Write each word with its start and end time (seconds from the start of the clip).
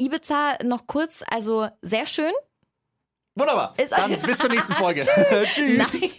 Ibiza 0.00 0.56
noch 0.64 0.86
kurz, 0.86 1.22
also 1.30 1.68
sehr 1.82 2.06
schön. 2.06 2.32
Wunderbar. 3.36 3.74
Ist- 3.76 3.92
Dann 3.92 4.18
bis 4.22 4.38
zur 4.38 4.48
nächsten 4.48 4.72
Folge. 4.72 5.02
Tschüss. 5.44 5.76
Nein. 5.76 6.10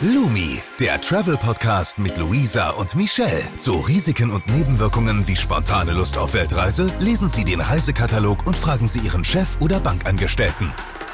Lumi, 0.00 0.60
der 0.80 1.00
Travel-Podcast 1.00 1.98
mit 1.98 2.16
Luisa 2.16 2.70
und 2.70 2.94
Michelle. 2.96 3.42
Zu 3.58 3.72
Risiken 3.80 4.30
und 4.30 4.46
Nebenwirkungen 4.46 5.26
wie 5.28 5.36
spontane 5.36 5.92
Lust 5.92 6.16
auf 6.18 6.32
Weltreise 6.34 6.90
lesen 6.98 7.28
Sie 7.28 7.44
den 7.44 7.60
Reisekatalog 7.60 8.46
und 8.46 8.56
fragen 8.56 8.86
Sie 8.86 9.00
Ihren 9.00 9.24
Chef 9.24 9.58
oder 9.60 9.78
Bankangestellten. 9.80 10.72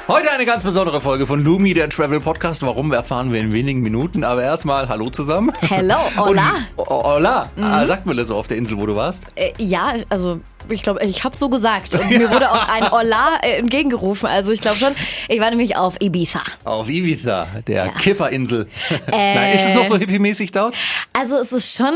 Heute 0.09 0.31
eine 0.31 0.45
ganz 0.45 0.63
besondere 0.65 0.99
Folge 0.99 1.25
von 1.27 1.41
Lumi, 1.45 1.73
der 1.73 1.89
Travel 1.89 2.19
Podcast. 2.19 2.61
Warum 2.61 2.91
erfahren 2.91 3.31
wir 3.31 3.39
in 3.39 3.53
wenigen 3.53 3.79
Minuten. 3.81 4.25
Aber 4.25 4.43
erstmal 4.43 4.89
Hallo 4.89 5.09
zusammen. 5.09 5.53
Hello, 5.61 5.95
hola. 6.17 6.55
Und, 6.75 6.87
hola. 6.87 7.49
Ah, 7.57 7.85
sagt 7.87 8.05
mir 8.05 8.13
das 8.15 8.27
so 8.27 8.35
auf 8.35 8.47
der 8.47 8.57
Insel, 8.57 8.77
wo 8.77 8.85
du 8.85 8.97
warst? 8.97 9.23
Äh, 9.35 9.53
ja, 9.59 9.93
also 10.09 10.41
ich 10.69 10.81
glaube, 10.83 11.03
ich 11.05 11.23
habe 11.23 11.35
so 11.35 11.49
gesagt. 11.49 11.95
Und 11.95 12.09
mir 12.17 12.29
wurde 12.31 12.51
auch 12.51 12.67
ein 12.67 12.91
Hola 12.91 13.37
äh, 13.41 13.57
entgegengerufen. 13.57 14.27
Also 14.27 14.51
ich 14.51 14.61
glaube 14.61 14.77
schon, 14.77 14.93
ich 15.29 15.39
war 15.39 15.49
nämlich 15.49 15.75
auf 15.75 15.99
Ibiza. 16.01 16.41
Auf 16.63 16.89
Ibiza, 16.89 17.47
der 17.67 17.89
Kifferinsel. 17.89 18.67
Nein, 19.11 19.55
ist 19.55 19.65
es 19.67 19.73
noch 19.73 19.85
so 19.85 19.97
hippie-mäßig 19.97 20.51
dort? 20.51 20.75
Also 21.13 21.37
es 21.37 21.51
ist 21.51 21.75
schon 21.75 21.93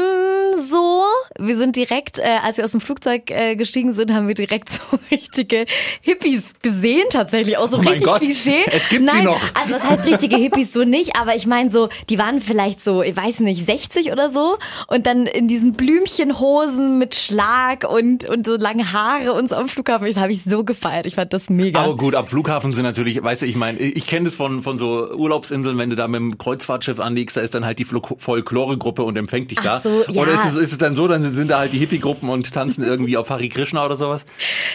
so, 0.70 1.04
wir 1.40 1.58
sind 1.58 1.76
direkt, 1.76 2.20
äh, 2.20 2.38
als 2.44 2.58
wir 2.58 2.66
aus 2.66 2.72
dem 2.72 2.82
Flugzeug 2.82 3.30
äh, 3.32 3.56
gestiegen 3.56 3.94
sind, 3.94 4.14
haben 4.14 4.28
wir 4.28 4.36
direkt 4.36 4.70
so 4.72 5.00
richtige 5.12 5.66
Hippies 6.06 6.54
gesehen 6.62 7.06
tatsächlich. 7.10 7.58
Auch 7.58 7.70
so 7.70 7.78
Oh 7.78 7.82
richtig 7.82 8.04
Gott, 8.06 8.20
Klischee. 8.20 8.64
es 8.72 8.90
gibt 8.90 9.10
sie 9.10 9.16
Nein, 9.16 9.26
noch. 9.26 9.40
Also 9.54 9.74
was 9.76 9.84
heißt 9.84 10.06
richtige 10.08 10.38
Hippies 10.38 10.74
so 10.74 10.84
nicht, 10.84 11.16
aber 11.18 11.36
ich 11.36 11.46
meine 11.46 11.70
so, 11.70 11.90
die 12.10 12.18
waren 12.18 12.42
vielleicht 12.42 12.84
so, 12.84 13.02
ich 13.04 13.16
weiß 13.16 13.42
nicht, 13.42 13.66
60 13.66 14.12
oder 14.12 14.30
so 14.30 14.58
und 14.88 15.06
dann 15.08 15.26
in 15.28 15.48
diesen 15.48 15.74
Blümchenhosen 15.74 16.98
mit 16.98 17.16
Schlag 17.16 17.84
und, 17.90 18.26
und 18.26 18.46
so 18.46 18.57
lange 18.62 18.92
Haare 18.94 19.34
und 19.34 19.50
so 19.50 19.56
am 19.56 19.68
Flughafen. 19.68 20.08
Das 20.08 20.18
habe 20.18 20.32
ich 20.32 20.44
so 20.44 20.64
gefeiert. 20.64 21.06
Ich 21.06 21.16
fand 21.16 21.34
das 21.34 21.50
mega. 21.50 21.82
Aber 21.82 21.96
gut, 21.96 22.16
am 22.16 22.28
Flughafen 22.28 22.74
sind 22.74 22.84
natürlich, 22.84 23.22
weißt 23.22 23.44
du, 23.44 23.46
ich 23.46 23.56
meine, 23.56 23.80
ich 23.80 24.08
kenne 24.08 24.26
das 24.26 24.36
von, 24.36 24.64
von 24.64 24.78
so 24.78 25.12
Urlaubsinseln, 25.14 25.78
wenn 25.78 25.90
du 25.90 25.96
da 25.96 26.08
mit 26.08 26.20
dem 26.20 26.38
Kreuzfahrtschiff 26.38 27.00
anlegst, 27.00 27.38
da 27.38 27.42
ist 27.42 27.56
dann 27.56 27.66
halt 27.66 27.80
die 27.80 27.86
Folklore-Gruppe 27.86 29.04
und 29.04 29.18
empfängt 29.18 29.52
dich 29.52 29.60
da. 29.60 29.78
Ach 29.78 29.84
so, 29.84 30.04
ja. 30.10 30.22
Oder 30.22 30.34
ist 30.34 30.46
es, 30.46 30.56
ist 30.56 30.72
es 30.74 30.78
dann 30.78 30.96
so, 30.96 31.08
dann 31.08 31.24
sind 31.24 31.50
da 31.50 31.60
halt 31.60 31.74
die 31.74 31.80
Hippie-Gruppen 31.80 32.30
und 32.30 32.52
tanzen 32.54 32.84
irgendwie 32.84 33.18
auf 33.18 33.30
Hari 33.30 33.50
Krishna 33.50 33.86
oder 33.86 33.96
sowas? 33.96 34.26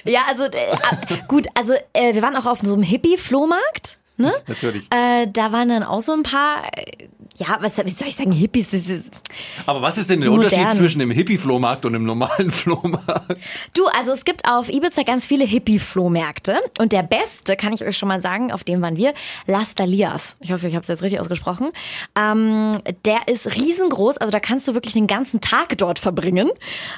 Ja, 0.05 0.21
also 0.29 0.45
äh, 0.45 0.49
gut, 1.29 1.47
also 1.55 1.73
äh, 1.93 2.15
wir 2.15 2.23
waren 2.23 2.37
auch 2.37 2.47
auf 2.47 2.61
so 2.63 2.75
einem 2.75 2.83
Hippie-Flohmarkt. 2.83 3.99
Ne? 4.23 4.33
Natürlich. 4.47 4.87
Äh, 4.91 5.27
da 5.31 5.53
waren 5.53 5.69
dann 5.69 5.83
auch 5.83 6.01
so 6.01 6.13
ein 6.13 6.23
paar, 6.23 6.63
äh, 6.77 7.09
ja, 7.37 7.59
was 7.61 7.77
wie 7.79 7.89
soll 7.91 8.09
ich 8.09 8.15
sagen, 8.15 8.31
Hippies. 8.33 8.71
Das 8.71 8.83
ist, 8.83 9.05
Aber 9.67 9.83
was 9.83 9.99
ist 9.99 10.11
denn 10.11 10.21
der 10.21 10.31
Modern. 10.31 10.45
Unterschied 10.45 10.73
zwischen 10.73 10.99
dem 11.01 11.11
Hippie-Flohmarkt 11.11 11.85
und 11.85 11.95
dem 11.95 12.05
normalen 12.05 12.51
Flohmarkt? 12.53 13.39
du, 13.75 13.87
also 13.87 14.13
es 14.13 14.25
gibt 14.25 14.49
auf 14.49 14.69
Ibiza 14.69 15.03
ganz 15.03 15.27
viele 15.27 15.45
Hippie-Flohmärkte 15.45 16.61
und 16.79 16.93
der 16.93 17.03
beste, 17.03 17.57
kann 17.57 17.73
ich 17.73 17.85
euch 17.85 17.97
schon 17.99 18.09
mal 18.09 18.21
sagen, 18.21 18.53
auf 18.53 18.65
dem 18.65 18.81
waren 18.81 18.97
wir, 18.97 19.13
Las 19.47 19.75
Dalias. 19.75 20.37
Ich 20.41 20.53
hoffe, 20.53 20.69
ich 20.69 20.75
habe 20.75 20.83
es 20.83 20.89
jetzt 20.89 21.03
richtig 21.03 21.21
ausgesprochen. 21.21 21.71
Ähm, 22.17 22.73
der 23.05 23.27
ist 23.27 23.57
riesengroß, 23.57 24.19
also 24.19 24.31
da 24.31 24.39
kannst 24.39 24.69
du 24.69 24.75
wirklich 24.75 24.93
den 24.95 25.07
ganzen 25.07 25.41
Tag 25.41 25.77
dort 25.79 25.99
verbringen 25.99 26.51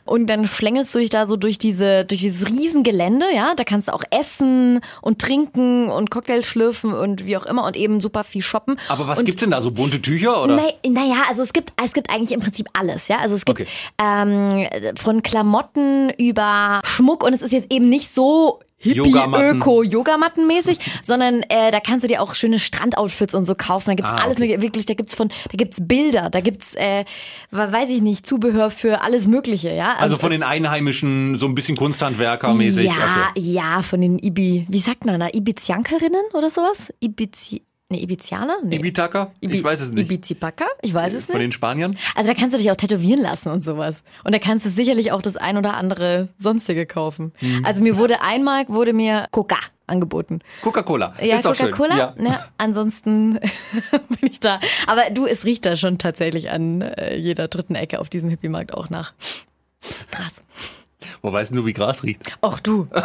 und 0.05 0.27
dann 0.27 0.47
schlängelst 0.47 0.95
du 0.95 0.99
dich 0.99 1.11
da 1.11 1.27
so 1.27 1.37
durch 1.37 1.59
diese 1.59 2.05
durch 2.05 2.21
dieses 2.21 2.49
Riesengelände, 2.49 3.27
ja, 3.35 3.55
da 3.55 3.65
kannst 3.65 3.89
du 3.89 3.93
auch 3.95 4.03
essen 4.11 4.81
und 5.01 5.21
trinken 5.21 5.89
und 5.89 6.11
Cocktails 6.11 6.47
schlürfen 6.47 6.93
und 6.93 7.14
wie 7.27 7.37
auch 7.37 7.47
immer 7.47 7.65
und 7.67 7.77
eben 7.77 8.01
super 8.01 8.25
viel 8.25 8.43
shoppen. 8.43 8.77
Aber 8.89 9.07
was 9.07 9.21
und 9.21 9.25
gibt's 9.27 9.41
denn 9.41 9.51
da? 9.51 9.63
So 9.63 9.71
bunte 9.71 10.01
Tücher 10.03 10.43
oder? 10.43 10.57
Naja, 10.57 10.73
naja, 10.89 11.17
also 11.29 11.43
es 11.43 11.53
gibt, 11.53 11.73
es 11.85 11.93
gibt 11.93 12.11
eigentlich 12.11 12.33
im 12.33 12.41
Prinzip 12.41 12.69
alles, 12.73 13.09
ja. 13.09 13.19
Also 13.19 13.35
es 13.37 13.45
gibt 13.45 13.61
Okay. 13.61 13.69
ähm, 14.03 14.67
von 14.97 15.23
Klamotten 15.23 16.11
über 16.19 16.81
Schmuck 16.85 17.25
und 17.25 17.33
es 17.33 17.43
ist 17.43 17.53
jetzt 17.53 17.73
eben 17.73 17.89
nicht 17.89 18.13
so 18.13 18.61
hippie, 18.85 18.99
Yogamatten. 18.99 19.57
öko, 19.59 19.83
Yogamatten 19.83 20.47
mäßig, 20.47 20.79
sondern 21.03 21.43
äh, 21.49 21.71
da 21.71 21.81
kannst 21.81 22.05
du 22.05 22.09
dir 22.09 22.23
auch 22.23 22.35
schöne 22.35 22.59
Strandoutfits 22.59 23.35
und 23.35 23.45
so 23.47 23.55
kaufen. 23.57 23.91
Da 23.91 23.95
gibt's 23.95 24.11
Ah, 24.13 24.17
alles 24.17 24.37
okay. 24.37 24.41
mögliche, 24.43 24.63
wirklich, 24.63 24.87
da 24.87 24.95
gibt's 24.95 25.15
von, 25.15 25.29
da 25.29 25.57
gibt's 25.57 25.79
Bilder, 25.81 26.31
da 26.31 26.41
gibt's, 26.41 26.75
äh, 26.75 27.05
weiß 27.51 27.91
ich 27.91 28.01
nicht, 28.03 28.27
Zubehör 28.27 28.71
für 28.71 29.01
alles 29.03 29.27
Mögliche, 29.27 29.73
ja. 29.75 29.95
Also 29.99 30.17
von 30.19 30.31
es- 30.31 30.39
den 30.39 30.43
Einheimischen 30.45 31.37
so 31.37 31.47
ein 31.47 31.55
bisschen 31.55 31.77
Kunsthandwerker-mäßig. 31.77 32.85
ja, 32.85 32.93
Okay. 33.31 33.41
ja, 33.41 33.83
von 33.83 34.01
den 34.01 34.19
Ibi, 34.19 34.67
wie 34.69 34.79
sagt 34.79 35.05
man 35.05 35.19
da, 35.21 35.29
Ibiziankerinnen 35.33 36.23
oder 36.35 36.51
sowas? 36.51 36.93
Ibizi, 37.01 37.63
nee, 37.97 38.03
Ibizianer? 38.03 38.57
Nee. 38.65 38.77
Ibitaka? 38.77 39.33
Ibi- 39.43 39.55
Ich 39.55 39.65
weiß 39.65 39.81
es 39.81 39.91
nicht. 39.91 40.11
Ibizipaka? 40.11 40.67
Ich 40.83 40.93
weiß 40.93 41.15
es 41.15 41.25
Von 41.27 41.37
nicht. 41.37 41.45
den 41.45 41.53
Spaniern? 41.53 41.97
Also 42.15 42.33
da 42.33 42.39
kannst 42.39 42.55
du 42.55 42.59
dich 42.59 42.71
auch 42.71 42.77
tätowieren 42.77 43.21
lassen 43.21 43.51
und 43.51 43.63
sowas. 43.65 44.03
Und 44.25 44.35
da 44.35 44.39
kannst 44.39 44.67
du 44.67 44.71
sicherlich 44.71 45.13
auch 45.13 45.23
das 45.23 45.37
ein 45.37 45.57
oder 45.57 45.77
andere 45.77 46.29
sonstige 46.39 46.87
kaufen. 46.87 47.33
Mhm. 47.41 47.65
Also 47.65 47.83
mir 47.83 47.97
wurde 47.99 48.21
einmal 48.21 48.67
wurde 48.69 48.93
mir 48.93 49.27
Coca 49.31 49.57
angeboten. 49.87 50.41
Coca-Cola. 50.63 51.15
Ja. 51.23 51.41
Coca-Cola. 51.43 51.97
Ja. 51.99 52.15
Ne, 52.17 52.39
ansonsten 52.59 53.35
bin 54.21 54.31
ich 54.31 54.41
da. 54.41 54.59
Aber 54.87 55.03
du, 55.13 55.27
es 55.27 55.45
riecht 55.45 55.67
da 55.67 55.77
schon 55.77 55.99
tatsächlich 55.99 56.51
an 56.51 56.81
äh, 56.81 57.17
jeder 57.17 57.49
dritten 57.49 57.75
Ecke 57.75 58.01
auf 58.01 58.09
diesem 58.09 58.29
Hippie-Markt 58.31 58.73
auch 58.75 58.89
nach. 58.91 59.13
Krass. 60.11 60.43
Wo 61.25 61.33
weißt 61.33 61.55
du, 61.55 61.65
wie 61.65 61.73
Gras 61.73 62.03
riecht? 62.03 62.21
Auch 62.43 62.61
du. 62.61 62.87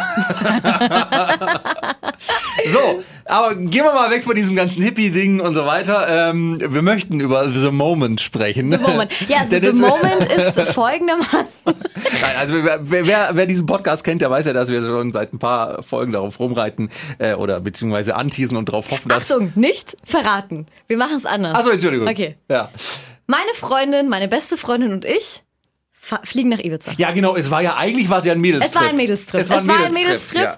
So, 2.70 3.02
aber 3.24 3.54
gehen 3.54 3.84
wir 3.84 3.94
mal 3.94 4.10
weg 4.10 4.24
von 4.24 4.34
diesem 4.34 4.54
ganzen 4.54 4.82
Hippie-Ding 4.82 5.40
und 5.40 5.54
so 5.54 5.64
weiter. 5.64 6.06
Ähm, 6.06 6.58
wir 6.60 6.82
möchten 6.82 7.18
über 7.18 7.48
The 7.48 7.70
Moment 7.70 8.20
sprechen. 8.20 8.70
The 8.70 8.76
Moment. 8.76 9.10
Ja, 9.26 9.38
also 9.40 9.58
The 9.58 9.72
Moment 9.72 10.24
ist 10.36 10.72
folgendermaßen. 10.72 11.48
Nein, 11.64 12.36
also 12.38 12.54
wer, 12.62 12.80
wer, 12.82 13.30
wer, 13.32 13.46
diesen 13.46 13.64
Podcast 13.64 14.04
kennt, 14.04 14.20
der 14.20 14.30
weiß 14.30 14.44
ja, 14.44 14.52
dass 14.52 14.68
wir 14.68 14.82
schon 14.82 15.12
seit 15.12 15.32
ein 15.32 15.38
paar 15.38 15.82
Folgen 15.82 16.12
darauf 16.12 16.38
rumreiten 16.38 16.90
äh, 17.18 17.32
oder 17.32 17.60
beziehungsweise 17.60 18.16
anteasen 18.16 18.58
und 18.58 18.68
darauf 18.68 18.90
hoffen, 18.90 19.08
dass... 19.08 19.30
Achtung, 19.30 19.52
nicht 19.54 19.96
verraten. 20.04 20.66
Wir 20.88 20.98
machen 20.98 21.16
es 21.16 21.24
anders. 21.24 21.54
Achso, 21.54 21.70
Entschuldigung. 21.70 22.06
Okay. 22.06 22.36
Ja. 22.50 22.68
Meine 23.26 23.54
Freundin, 23.54 24.10
meine 24.10 24.28
beste 24.28 24.58
Freundin 24.58 24.92
und 24.92 25.06
ich 25.06 25.42
fliegen 26.00 26.48
nach 26.48 26.58
Ibiza. 26.58 26.92
ja, 26.96 27.10
genau, 27.12 27.36
es 27.36 27.50
war 27.50 27.60
ja, 27.60 27.76
eigentlich 27.76 28.08
war 28.08 28.18
es 28.18 28.24
ja 28.24 28.32
ein 28.32 28.40
Mädelstrip. 28.40 28.70
Es 28.70 28.74
war 28.74 28.88
ein 28.88 28.96
Mädelstrip. 28.96 29.40
Es 29.40 29.50
war 29.50 29.58
ein 29.58 29.92
Mädelstrip, 29.92 30.42
ja. 30.42 30.56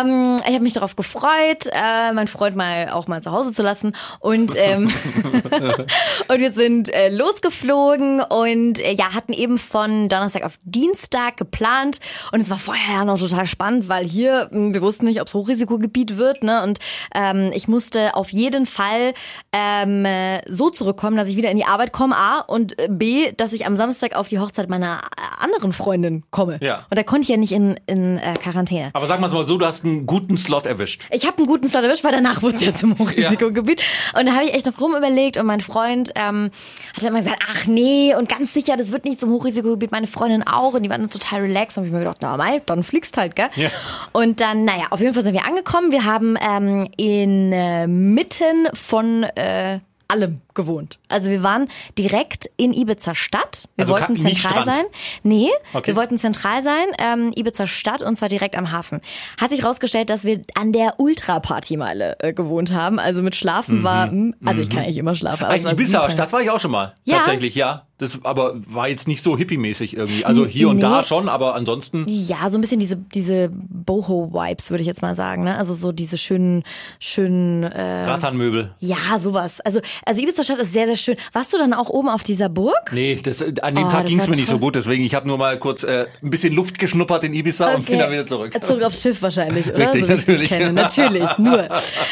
Ähm, 0.00 0.38
ich 0.46 0.52
habe 0.54 0.60
mich 0.60 0.72
darauf 0.72 0.96
gefreut, 0.96 1.66
äh, 1.70 2.12
meinen 2.12 2.28
Freund 2.28 2.56
mal 2.56 2.88
auch 2.90 3.06
mal 3.06 3.22
zu 3.22 3.30
Hause 3.30 3.52
zu 3.52 3.62
lassen. 3.62 3.94
Und, 4.20 4.52
ähm, 4.56 4.90
und 6.28 6.38
wir 6.38 6.52
sind 6.52 6.92
äh, 6.92 7.08
losgeflogen 7.10 8.20
und 8.20 8.80
äh, 8.80 8.92
ja, 8.92 9.14
hatten 9.14 9.32
eben 9.32 9.58
von 9.58 10.08
Donnerstag 10.08 10.44
auf 10.44 10.54
Dienstag 10.64 11.36
geplant. 11.36 11.98
Und 12.32 12.40
es 12.40 12.50
war 12.50 12.58
vorher 12.58 12.94
ja 12.96 13.04
noch 13.04 13.18
total 13.18 13.46
spannend, 13.46 13.88
weil 13.88 14.04
hier, 14.06 14.48
mh, 14.50 14.74
wir 14.74 14.82
wussten 14.82 15.04
nicht, 15.04 15.20
ob 15.20 15.28
es 15.28 15.34
Hochrisikogebiet 15.34 16.16
wird. 16.16 16.42
Ne? 16.42 16.62
Und 16.62 16.78
ähm, 17.14 17.50
ich 17.54 17.68
musste 17.68 18.14
auf 18.14 18.30
jeden 18.30 18.66
Fall 18.66 19.12
ähm, 19.52 20.04
äh, 20.04 20.40
so 20.48 20.70
zurückkommen, 20.70 21.16
dass 21.16 21.28
ich 21.28 21.36
wieder 21.36 21.50
in 21.50 21.56
die 21.56 21.64
Arbeit 21.64 21.92
komme, 21.92 22.16
A, 22.16 22.40
und 22.40 22.80
äh, 22.80 22.88
B, 22.90 23.32
dass 23.32 23.52
ich 23.52 23.66
am 23.66 23.76
Samstag 23.76 24.16
auf 24.16 24.28
die 24.28 24.38
Hochzeit 24.38 24.69
meiner 24.70 25.00
äh, 25.16 25.44
anderen 25.44 25.72
Freundin 25.72 26.24
komme. 26.30 26.58
Ja. 26.62 26.86
Und 26.88 26.96
da 26.96 27.02
konnte 27.02 27.22
ich 27.22 27.28
ja 27.28 27.36
nicht 27.36 27.52
in, 27.52 27.78
in 27.86 28.18
äh, 28.18 28.34
Quarantäne. 28.34 28.90
Aber 28.94 29.08
es 29.08 29.20
mal 29.20 29.28
so, 29.28 29.58
du 29.58 29.66
hast 29.66 29.84
einen 29.84 30.06
guten 30.06 30.38
Slot 30.38 30.66
erwischt. 30.66 31.02
Ich 31.10 31.26
habe 31.26 31.36
einen 31.38 31.46
guten 31.46 31.66
Slot 31.66 31.84
erwischt, 31.84 32.04
weil 32.04 32.12
danach 32.12 32.42
wurde 32.42 32.56
es 32.56 32.64
ja 32.64 32.72
zum 32.72 32.98
Hochrisikogebiet. 32.98 33.82
Und 34.18 34.26
da 34.26 34.32
habe 34.32 34.44
ich 34.44 34.54
echt 34.54 34.66
noch 34.66 34.80
rumüberlegt 34.80 35.36
und 35.36 35.46
mein 35.46 35.60
Freund 35.60 36.12
ähm, 36.14 36.50
hat 36.96 37.04
immer 37.04 37.18
gesagt, 37.18 37.42
ach 37.50 37.66
nee, 37.66 38.14
und 38.14 38.28
ganz 38.28 38.54
sicher, 38.54 38.76
das 38.76 38.92
wird 38.92 39.04
nicht 39.04 39.20
zum 39.20 39.30
Hochrisikogebiet, 39.30 39.92
meine 39.92 40.06
Freundin 40.06 40.46
auch. 40.46 40.74
Und 40.74 40.82
die 40.84 40.90
waren 40.90 41.02
dann 41.02 41.10
total 41.10 41.42
relaxed. 41.42 41.76
Und 41.76 41.84
ich 41.84 41.92
mir 41.92 41.98
gedacht, 41.98 42.18
na 42.20 42.36
mei, 42.36 42.62
dann 42.64 42.82
fliegst 42.82 43.16
halt, 43.16 43.36
gell? 43.36 43.48
Ja. 43.56 43.68
Und 44.12 44.40
dann, 44.40 44.64
naja, 44.64 44.84
auf 44.90 45.00
jeden 45.00 45.14
Fall 45.14 45.22
sind 45.22 45.34
wir 45.34 45.44
angekommen. 45.44 45.92
Wir 45.92 46.04
haben 46.04 46.36
ähm, 46.40 46.88
in 46.96 47.52
äh, 47.52 47.86
mitten 47.86 48.68
von 48.72 49.24
äh, 49.24 49.80
allem 50.10 50.36
gewohnt. 50.54 50.98
Also 51.08 51.30
wir 51.30 51.42
waren 51.42 51.68
direkt 51.98 52.50
in 52.56 52.72
Ibiza 52.72 53.14
Stadt. 53.14 53.64
Wir 53.76 53.84
Also 53.88 53.92
wollten 53.94 54.16
zentral 54.16 54.64
sein. 54.64 54.84
Nee, 55.22 55.48
Okay. 55.72 55.88
wir 55.88 55.96
wollten 55.96 56.18
zentral 56.18 56.62
sein, 56.62 56.84
ähm, 56.98 57.32
Ibiza 57.36 57.66
Stadt 57.66 58.02
und 58.02 58.16
zwar 58.16 58.28
direkt 58.28 58.56
am 58.58 58.72
Hafen. 58.72 59.00
Hat 59.40 59.50
sich 59.50 59.64
rausgestellt, 59.64 60.10
dass 60.10 60.24
wir 60.24 60.40
an 60.54 60.72
der 60.72 60.94
Ultra-Partymeile 60.98 62.16
äh, 62.20 62.32
gewohnt 62.32 62.72
haben. 62.74 62.98
Also 62.98 63.22
mit 63.22 63.34
Schlafen 63.34 63.82
war, 63.84 64.06
mh, 64.10 64.34
also 64.44 64.62
ich 64.62 64.70
kann 64.70 64.80
eigentlich 64.80 64.98
immer 64.98 65.14
schlafen. 65.14 65.44
Aber 65.44 65.56
Mhm. 65.58 65.66
Ibiza. 65.68 66.10
Stadt 66.10 66.32
war 66.32 66.40
ich 66.40 66.50
auch 66.50 66.60
schon 66.60 66.70
mal. 66.70 66.94
Ja. 67.04 67.18
Tatsächlich, 67.18 67.54
ja. 67.54 67.86
Das 68.00 68.18
aber 68.24 68.54
war 68.68 68.88
jetzt 68.88 69.06
nicht 69.06 69.22
so 69.22 69.36
hippie-mäßig 69.36 69.96
irgendwie. 69.96 70.24
Also 70.24 70.44
hier 70.46 70.68
und 70.68 70.80
da 70.80 71.00
Nee. 71.00 71.06
schon, 71.06 71.28
aber 71.28 71.54
ansonsten. 71.54 72.04
Ja, 72.08 72.48
so 72.50 72.58
ein 72.58 72.60
bisschen 72.60 72.80
diese, 72.80 72.96
diese 72.96 73.50
Boho-Vibes, 73.50 74.70
würde 74.70 74.80
ich 74.82 74.86
jetzt 74.88 75.02
mal 75.02 75.14
sagen. 75.14 75.44
Ne? 75.44 75.56
Also 75.56 75.74
so 75.74 75.92
diese 75.92 76.18
schönen, 76.18 76.64
schönen, 76.98 77.62
äh, 77.64 78.04
Rattanmöbel. 78.04 78.74
ja, 78.80 79.18
sowas. 79.18 79.60
Also, 79.60 79.80
also 80.04 80.20
Ibiza 80.22 80.44
Stadt 80.44 80.58
ist 80.58 80.72
sehr, 80.72 80.86
sehr 80.86 80.96
schön. 80.96 81.16
Warst 81.32 81.52
du 81.52 81.58
dann 81.58 81.72
auch 81.72 81.88
oben 81.88 82.08
auf 82.08 82.22
dieser 82.22 82.48
Burg? 82.48 82.90
Nee, 82.92 83.20
das, 83.22 83.42
an 83.42 83.74
dem 83.74 83.86
Oh, 83.86 83.90
Tag 83.90 84.06
ging 84.06 84.18
es 84.18 84.28
mir 84.28 84.36
nicht 84.36 84.48
so 84.48 84.58
gut, 84.58 84.74
deswegen 84.76 85.04
ich 85.04 85.14
habe 85.14 85.26
nur 85.28 85.38
mal 85.38 85.58
kurz 85.58 85.82
äh, 85.82 86.06
ein 86.22 86.30
bisschen 86.30 86.54
Luft 86.54 86.78
geschnuppert 86.78 87.24
in 87.24 87.34
Ibiza 87.34 87.74
und 87.74 87.86
bin 87.86 87.98
dann 87.98 88.10
wieder 88.10 88.26
zurück. 88.26 88.52
Zurück 88.64 88.82
aufs 88.82 89.02
Schiff 89.02 89.20
wahrscheinlich, 89.22 89.66
oder? 89.68 89.92
Richtig, 89.92 90.02
so 90.02 90.08
wie 90.08 90.12
ich 90.12 90.24
dich 90.24 90.26
natürlich. 90.26 90.48
kenne. 90.50 90.72
Natürlich, 90.72 91.28
nur. 91.38 91.64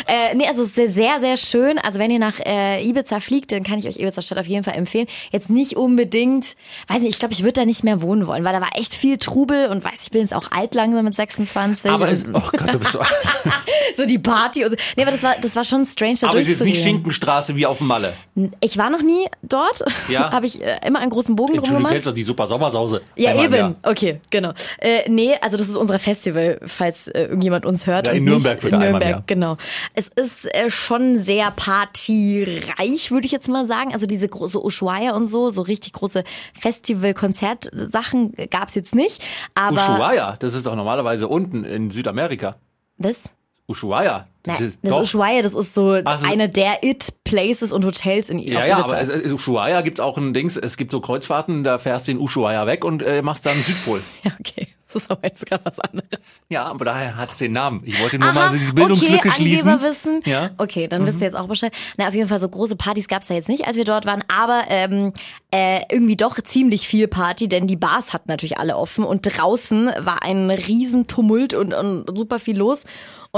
Äh, 0.07 0.35
nee, 0.35 0.47
also 0.47 0.63
es 0.63 0.69
ist 0.69 0.75
sehr, 0.75 0.91
sehr, 0.91 1.21
sehr 1.21 1.37
schön. 1.37 1.79
Also 1.79 1.99
wenn 1.99 2.11
ihr 2.11 2.19
nach 2.19 2.39
äh, 2.45 2.87
Ibiza 2.87 3.21
fliegt, 3.21 3.53
dann 3.53 3.63
kann 3.63 3.79
ich 3.79 3.87
euch 3.87 3.97
Ibiza 3.99 4.21
Stadt 4.23 4.39
auf 4.39 4.47
jeden 4.47 4.65
Fall 4.65 4.75
empfehlen. 4.77 5.07
Jetzt 5.33 5.49
nicht 5.51 5.77
unbedingt, 5.79 6.57
weiß 6.89 7.03
nicht, 7.03 7.13
ich 7.15 7.19
glaube, 7.19 7.35
ich 7.35 7.43
würde 7.43 7.55
da 7.55 7.65
nicht 7.65 7.85
mehr 7.85 8.03
wohnen 8.03 8.27
wollen, 8.27 8.45
weil 8.45 8.53
da 8.53 8.61
war 8.61 8.77
echt 8.77 8.95
viel 8.95 9.17
Trubel 9.17 9.69
und 9.69 9.85
weiß, 9.85 10.03
ich 10.03 10.11
bin 10.11 10.23
jetzt 10.23 10.35
auch 10.35 10.51
alt 10.51 10.75
langsam 10.75 11.05
mit 11.05 11.15
26. 11.15 11.91
Aber 11.91 12.09
es, 12.11 12.27
oh 12.33 12.41
Gott, 12.53 12.75
du 12.75 12.79
bist 12.79 12.93
so. 12.93 13.01
so 13.97 14.07
die 14.07 14.19
Party 14.19 14.65
und 14.65 14.71
so. 14.71 14.77
Nee, 14.97 15.03
aber 15.03 15.13
das 15.13 15.23
war, 15.23 15.35
das 15.41 15.57
war 15.57 15.65
schon 15.65 15.85
strange, 15.87 16.17
da 16.21 16.29
Aber 16.29 16.39
es 16.39 16.49
ist 16.49 16.61
jetzt 16.61 16.65
nicht. 16.65 16.83
Schinkenstraße 16.83 17.57
wie 17.57 17.67
auf 17.67 17.79
dem 17.79 17.89
Malle. 17.89 18.15
Ich 18.61 18.79
war 18.79 18.91
noch 18.91 19.03
nie 19.03 19.27
dort. 19.43 19.85
Ja. 20.09 20.31
Habe 20.39 20.47
ich 20.47 20.63
äh, 20.63 20.79
immer 20.87 21.01
einen 21.01 21.11
großen 21.11 21.35
Bogen 21.37 21.55
drum 21.55 21.59
Entschuldigung, 21.59 21.69
du 21.69 21.79
gemacht. 21.79 21.93
kennst 21.93 22.07
doch 22.07 22.15
die 22.15 22.23
super 22.23 22.47
Sommersause. 22.47 23.03
Ja, 23.17 23.31
Einmal 23.31 23.59
eben. 23.59 23.77
Okay, 23.83 24.21
genau. 24.31 24.53
Äh, 24.79 25.09
nee, 25.09 25.35
also 25.41 25.57
das 25.57 25.69
ist 25.69 25.77
unser 25.77 25.99
Festival, 25.99 26.61
falls 26.65 27.09
äh, 27.09 27.23
irgendjemand 27.25 27.67
uns 27.67 27.87
hört. 27.87 28.07
Ja, 28.07 28.13
in 28.13 28.25
Nürnberg 28.25 28.63
wieder 28.63 28.77
in 28.77 28.83
einmal 28.83 29.01
Nürnberg, 29.01 29.27
genau. 29.27 29.57
Es 29.95 30.09
ist 30.09 30.55
äh, 30.55 30.71
schon 30.71 31.19
sehr 31.19 31.51
partyreich, 31.51 33.11
würde 33.11 33.27
ich 33.27 33.33
jetzt 33.33 33.49
mal 33.49 33.67
sagen. 33.67 33.93
Also 33.93 34.07
diese 34.07 34.29
große 34.29 34.63
Ushuaia 34.63 35.15
und 35.15 35.27
so, 35.27 35.51
so 35.51 35.63
richtig 35.69 35.93
große 35.93 36.25
Festival-Konzertsachen 36.59 38.35
gab's 38.51 38.75
jetzt 38.75 38.95
nicht. 38.95 39.25
Aber 39.55 39.77
Ushuaia, 39.77 40.37
das 40.39 40.55
ist 40.55 40.67
doch 40.67 40.75
normalerweise 40.75 41.29
unten 41.29 41.65
in 41.65 41.91
Südamerika. 41.91 42.57
was? 42.97 43.31
Ushuaia. 43.69 44.27
Das 44.45 44.59
Nein, 44.61 44.69
ist- 44.69 44.79
das 44.83 44.91
doch. 44.91 45.03
Ushuaia, 45.03 45.43
das 45.43 45.53
ist 45.55 45.75
so 45.75 45.99
Ach, 46.05 46.21
so- 46.21 46.27
eine 46.27 46.49
der 46.49 46.83
It-Places 46.83 47.71
und 47.73 47.85
Hotels 47.85 48.31
in 48.31 48.39
Ja, 48.39 48.65
ja, 48.65 48.79
aber 48.79 48.99
es- 49.01 49.09
es- 49.11 49.31
Ushuaia 49.33 49.83
gibt's 49.83 50.01
auch 50.01 50.17
ein 50.17 50.33
Dings, 50.33 50.57
es 50.57 50.77
gibt 50.77 50.91
so 50.91 51.01
Kreuzfahrten, 51.01 51.65
da 51.65 51.79
fährst 51.79 52.09
du 52.09 52.13
in 52.13 52.19
Ushuaia 52.19 52.67
weg 52.67 52.85
und 52.85 53.03
äh, 53.03 53.21
machst 53.23 53.45
dann 53.47 53.57
Südpol. 53.57 54.01
Ja, 54.25 54.33
okay. 54.41 54.67
Das 54.91 55.03
ist 55.03 55.11
aber 55.11 55.21
jetzt 55.25 55.45
gerade 55.45 55.63
was 55.67 55.79
anderes. 55.81 56.09
Ja, 56.49 56.65
aber 56.65 56.87
daher 56.87 57.15
hat's 57.19 57.37
den 57.37 57.53
Namen. 57.53 57.83
Ich 57.85 58.01
wollte 58.01 58.19
nur 58.19 58.31
Aha, 58.31 58.35
mal 58.47 58.51
so 58.51 58.57
die 58.57 58.73
Bildungslücke 58.73 59.29
okay, 59.29 59.31
schließen. 59.33 59.69
Angeberwissen. 59.69 60.23
Ja. 60.25 60.45
Mhm. 60.49 60.55
Okay, 60.57 60.89
dann 60.89 61.05
wisst 61.05 61.21
ihr 61.21 61.27
jetzt 61.27 61.35
auch 61.37 61.47
Bescheid. 61.47 61.75
Na, 61.99 62.09
auf 62.09 62.15
jeden 62.15 62.27
Fall 62.31 62.41
so 62.41 62.49
große 62.49 62.75
Partys 62.75 63.07
gab's 63.07 63.27
da 63.27 63.35
jetzt 63.35 63.51
nicht, 63.51 63.67
als 63.67 63.77
wir 63.77 63.85
dort 63.85 64.07
waren, 64.07 64.23
aber 64.35 64.63
ähm, 64.71 65.13
äh, 65.51 65.83
irgendwie 65.93 66.17
doch 66.17 66.41
ziemlich 66.41 66.89
viel 66.89 67.07
Party, 67.07 67.49
denn 67.49 67.67
die 67.67 67.77
Bars 67.77 68.15
hatten 68.15 68.31
natürlich 68.31 68.57
alle 68.57 68.77
offen 68.79 69.05
und 69.05 69.21
draußen 69.39 69.91
war 69.99 70.23
ein 70.23 70.49
Riesentumult 70.51 71.53
und, 71.53 71.75
und 71.75 72.07
super 72.17 72.39
viel 72.39 72.57
los. 72.57 72.85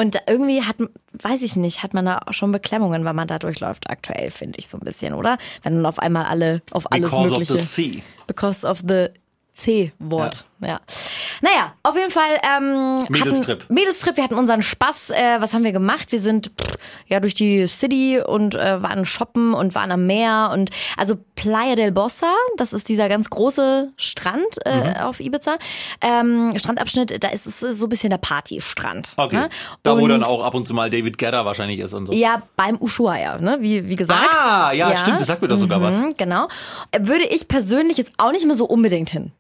Und 0.01 0.17
irgendwie 0.27 0.63
hat, 0.63 0.77
weiß 1.13 1.43
ich 1.43 1.57
nicht, 1.57 1.83
hat 1.83 1.93
man 1.93 2.07
da 2.07 2.21
auch 2.27 2.33
schon 2.33 2.53
Beklemmungen, 2.53 3.05
wenn 3.05 3.15
man 3.15 3.29
da 3.29 3.39
durchläuft 3.39 3.91
aktuell, 3.91 4.31
finde 4.31 4.59
ich 4.59 4.67
so 4.67 4.79
ein 4.79 4.81
bisschen, 4.81 5.13
oder? 5.13 5.37
Wenn 5.63 5.75
dann 5.75 5.85
auf 5.85 5.99
einmal 5.99 6.25
alle 6.25 6.63
auf 6.71 6.91
alles 6.91 7.11
Because 7.11 7.31
Mögliche. 7.35 7.53
of 7.53 7.61
the 7.61 7.67
sea. 7.67 8.03
Because 8.27 8.67
of 8.67 8.83
the 8.89 9.09
C-Wort. 9.53 10.37
Ja. 10.37 10.50
Naja, 10.61 11.73
auf 11.83 11.97
jeden 11.97 12.11
Fall. 12.11 12.39
Ähm, 12.57 12.99
Mädelstrip. 13.09 13.63
Hatten, 13.63 13.75
Mädelstrip, 13.75 14.17
wir 14.17 14.25
hatten 14.25 14.35
unseren 14.35 14.63
Spaß. 14.63 15.11
Äh, 15.11 15.41
was 15.41 15.55
haben 15.55 15.65
wir 15.65 15.73
gemacht? 15.73 16.13
Wir 16.13 16.21
sind 16.21 16.49
pff, 16.61 16.77
ja 17.07 17.19
durch 17.21 17.35
die 17.35 17.67
City 17.67 18.21
und 18.25 18.55
äh, 18.57 18.83
waren 18.83 19.05
shoppen 19.07 19.55
und 19.55 19.75
waren 19.75 19.91
am 19.91 20.07
Meer 20.07 20.51
und 20.53 20.71
also 20.99 21.17
Playa 21.35 21.75
del 21.77 21.93
Bossa, 21.93 22.35
das 22.59 22.73
ist 22.75 22.89
dieser 22.89 23.09
ganz 23.09 23.31
große 23.31 23.91
Strand 23.97 24.45
äh, 24.67 24.81
Mhm. 24.81 24.97
auf 25.05 25.21
Ibiza. 25.21 25.57
Ähm, 26.03 26.53
Strandabschnitt, 26.57 27.23
da 27.25 27.29
ist 27.31 27.47
es 27.47 27.61
so 27.61 27.87
ein 27.87 27.89
bisschen 27.89 28.11
der 28.11 28.19
Partystrand. 28.19 29.15
Okay. 29.17 29.37
Ne? 29.37 29.49
Da 29.83 29.97
wo 29.97 30.03
Und- 30.03 30.11
dann 30.11 30.25
auch 30.25 30.45
ab 30.45 30.55
und 30.55 30.69
zu 30.69 30.75
mal 30.75 30.91
David 30.91 31.17
Guetta 31.19 31.45
wahrscheinlich 31.45 31.81
ist 31.81 31.95
und 31.95 32.07
so. 32.07 32.13
ja, 32.13 32.43
beim 32.57 32.77
Ushuaia, 32.81 33.39
ne? 33.39 33.59
wie, 33.61 33.89
wie 33.89 33.97
gesagt. 33.97 34.21
Ah, 34.39 34.73
ja, 34.73 34.95
stimmt, 34.97 35.21
das 35.21 35.27
sagt 35.29 35.41
mir 35.43 35.49
doch 35.49 35.59
sogar 35.59 35.81
was. 35.81 35.95
Mhm, 35.97 36.15
Genau. 36.19 36.49
Äh, 36.93 37.01
Würde 37.03 37.25
ich 37.25 37.49
persönlich 37.49 37.97
jetzt 37.97 38.13
auch 38.19 38.33
nicht 38.33 38.45
mehr 38.47 38.57
so 38.57 38.67
unbedingt 38.67 39.11
hin. 39.11 39.33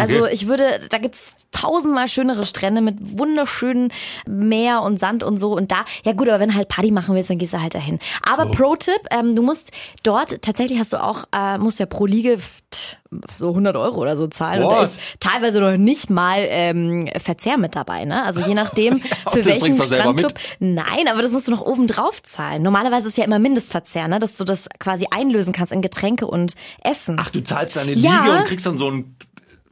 Also 0.00 0.18
Okay. 0.24 0.30
ich 0.34 0.46
würde, 0.48 0.80
da 0.90 0.98
gibt's 0.98 1.34
tausendmal 1.52 2.08
schönere 2.08 2.46
Strände 2.46 2.80
mit 2.80 2.96
wunderschönen 3.18 3.92
Meer 4.26 4.82
und 4.82 4.98
Sand 5.00 5.22
und 5.24 5.36
so. 5.38 5.54
Und 5.56 5.72
da, 5.72 5.84
ja 6.04 6.12
gut, 6.12 6.28
aber 6.28 6.40
wenn 6.40 6.50
du 6.50 6.54
halt 6.56 6.68
Party 6.68 6.90
machen 6.90 7.14
willst, 7.14 7.30
dann 7.30 7.38
gehst 7.38 7.52
du 7.52 7.60
halt 7.62 7.74
dahin. 7.74 7.98
Aber 8.22 8.50
Pro-Tipp, 8.50 9.00
ähm, 9.10 9.34
du 9.34 9.42
musst 9.42 9.70
dort, 10.02 10.42
tatsächlich 10.42 10.78
hast 10.78 10.92
du 10.92 11.02
auch, 11.02 11.24
äh, 11.34 11.58
musst 11.58 11.78
ja 11.80 11.86
pro 11.86 12.06
Liege 12.06 12.38
so 13.36 13.48
100 13.50 13.74
Euro 13.76 14.00
oder 14.02 14.16
so 14.18 14.26
zahlen. 14.26 14.62
Und 14.62 14.70
da 14.70 14.76
What? 14.80 14.84
ist 14.84 14.98
teilweise 15.20 15.60
noch 15.60 15.76
nicht 15.78 16.10
mal 16.10 16.40
ähm, 16.40 17.08
Verzehr 17.18 17.56
mit 17.56 17.74
dabei. 17.74 18.04
Ne? 18.04 18.22
Also 18.22 18.42
je 18.42 18.52
nachdem, 18.54 19.00
für 19.32 19.44
welchen. 19.46 19.82
Strandclub. 19.82 20.32
Nein, 20.58 21.08
aber 21.08 21.22
das 21.22 21.32
musst 21.32 21.46
du 21.48 21.52
noch 21.52 21.62
oben 21.62 21.86
drauf 21.86 22.22
zahlen. 22.22 22.62
Normalerweise 22.62 23.08
ist 23.08 23.16
ja 23.16 23.24
immer 23.24 23.38
Mindestverzehr, 23.38 24.08
ne? 24.08 24.18
dass 24.18 24.36
du 24.36 24.44
das 24.44 24.68
quasi 24.78 25.06
einlösen 25.10 25.54
kannst 25.54 25.72
in 25.72 25.80
Getränke 25.80 26.26
und 26.26 26.52
Essen. 26.84 27.16
Ach, 27.18 27.30
du 27.30 27.42
zahlst 27.42 27.76
deine 27.76 27.92
Ja. 27.92 28.24
Liege 28.24 28.36
und 28.38 28.44
kriegst 28.44 28.66
dann 28.66 28.76
so 28.76 28.90
ein 28.90 29.16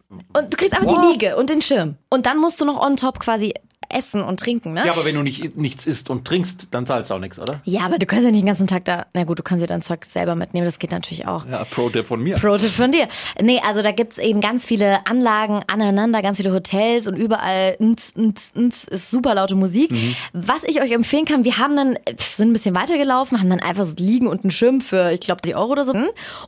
Und 0.09 0.53
du 0.53 0.57
kriegst 0.57 0.75
aber 0.77 0.87
Wow. 0.87 1.01
die 1.01 1.13
Liege 1.13 1.37
und 1.37 1.51
den 1.51 1.61
Schirm. 1.61 1.97
Und 2.11 2.27
dann 2.27 2.39
musst 2.39 2.61
du 2.61 2.65
noch 2.65 2.81
on 2.81 2.97
top 2.97 3.19
quasi 3.19 3.55
essen 3.89 4.23
und 4.23 4.41
trinken, 4.41 4.73
ne? 4.73 4.87
Ja, 4.87 4.93
aber 4.93 5.05
wenn 5.05 5.15
du 5.15 5.23
nicht, 5.23 5.57
nichts 5.57 5.87
isst 5.87 6.11
und 6.11 6.27
trinkst, 6.27 6.69
dann 6.73 6.87
zahlst 6.87 7.11
du 7.11 7.15
auch 7.15 7.19
nichts, 7.19 7.39
oder? 7.39 7.61
Ja, 7.65 7.83
aber 7.83 7.99
du 7.99 8.07
kannst 8.07 8.25
ja 8.25 8.31
nicht 8.31 8.43
den 8.43 8.47
ganzen 8.47 8.67
Tag 8.67 8.85
da. 8.85 9.07
Na 9.15 9.25
gut, 9.25 9.39
du 9.39 9.43
kannst 9.43 9.63
dir 9.63 9.67
dein 9.67 9.83
Zeug 9.83 10.05
selber 10.05 10.35
mitnehmen, 10.35 10.67
das 10.67 10.79
geht 10.79 10.91
natürlich 10.91 11.27
auch. 11.27 11.47
Ja, 11.47 11.65
Pro-Tipp 11.65 12.07
von 12.07 12.23
mir. 12.23 12.37
Pro-Tipp 12.37 12.71
von 12.71 12.93
dir. 12.93 13.09
Nee, 13.41 13.61
also 13.67 13.83
da 13.83 13.93
gibt's 13.93 14.19
eben 14.19 14.41
ganz 14.41 14.67
viele 14.67 15.07
Anlagen 15.07 15.63
aneinander, 15.67 16.23
ganz 16.23 16.39
viele 16.39 16.53
Hotels 16.53 17.07
und 17.07 17.15
überall 17.15 17.77
nz, 17.81 18.15
nz, 18.17 18.53
nz, 18.57 18.85
ist 18.85 19.11
super 19.11 19.35
laute 19.35 19.55
Musik. 19.55 19.91
Mhm. 19.91 20.17
Was 20.33 20.65
ich 20.65 20.81
euch 20.81 20.93
empfehlen 20.93 21.25
kann, 21.25 21.45
wir 21.45 21.59
haben 21.59 21.77
dann, 21.77 21.99
sind 22.19 22.51
ein 22.51 22.53
bisschen 22.53 22.75
weitergelaufen, 22.75 23.39
haben 23.39 23.51
dann 23.51 23.61
einfach 23.61 23.87
so 23.87 23.95
Liegen 23.99 24.27
und 24.27 24.45
einen 24.45 24.51
Schirm 24.51 24.81
für, 24.81 25.13
ich 25.13 25.21
glaube, 25.21 25.43
10 25.43 25.55
Euro 25.55 25.73
oder 25.73 25.85
so. 25.85 25.95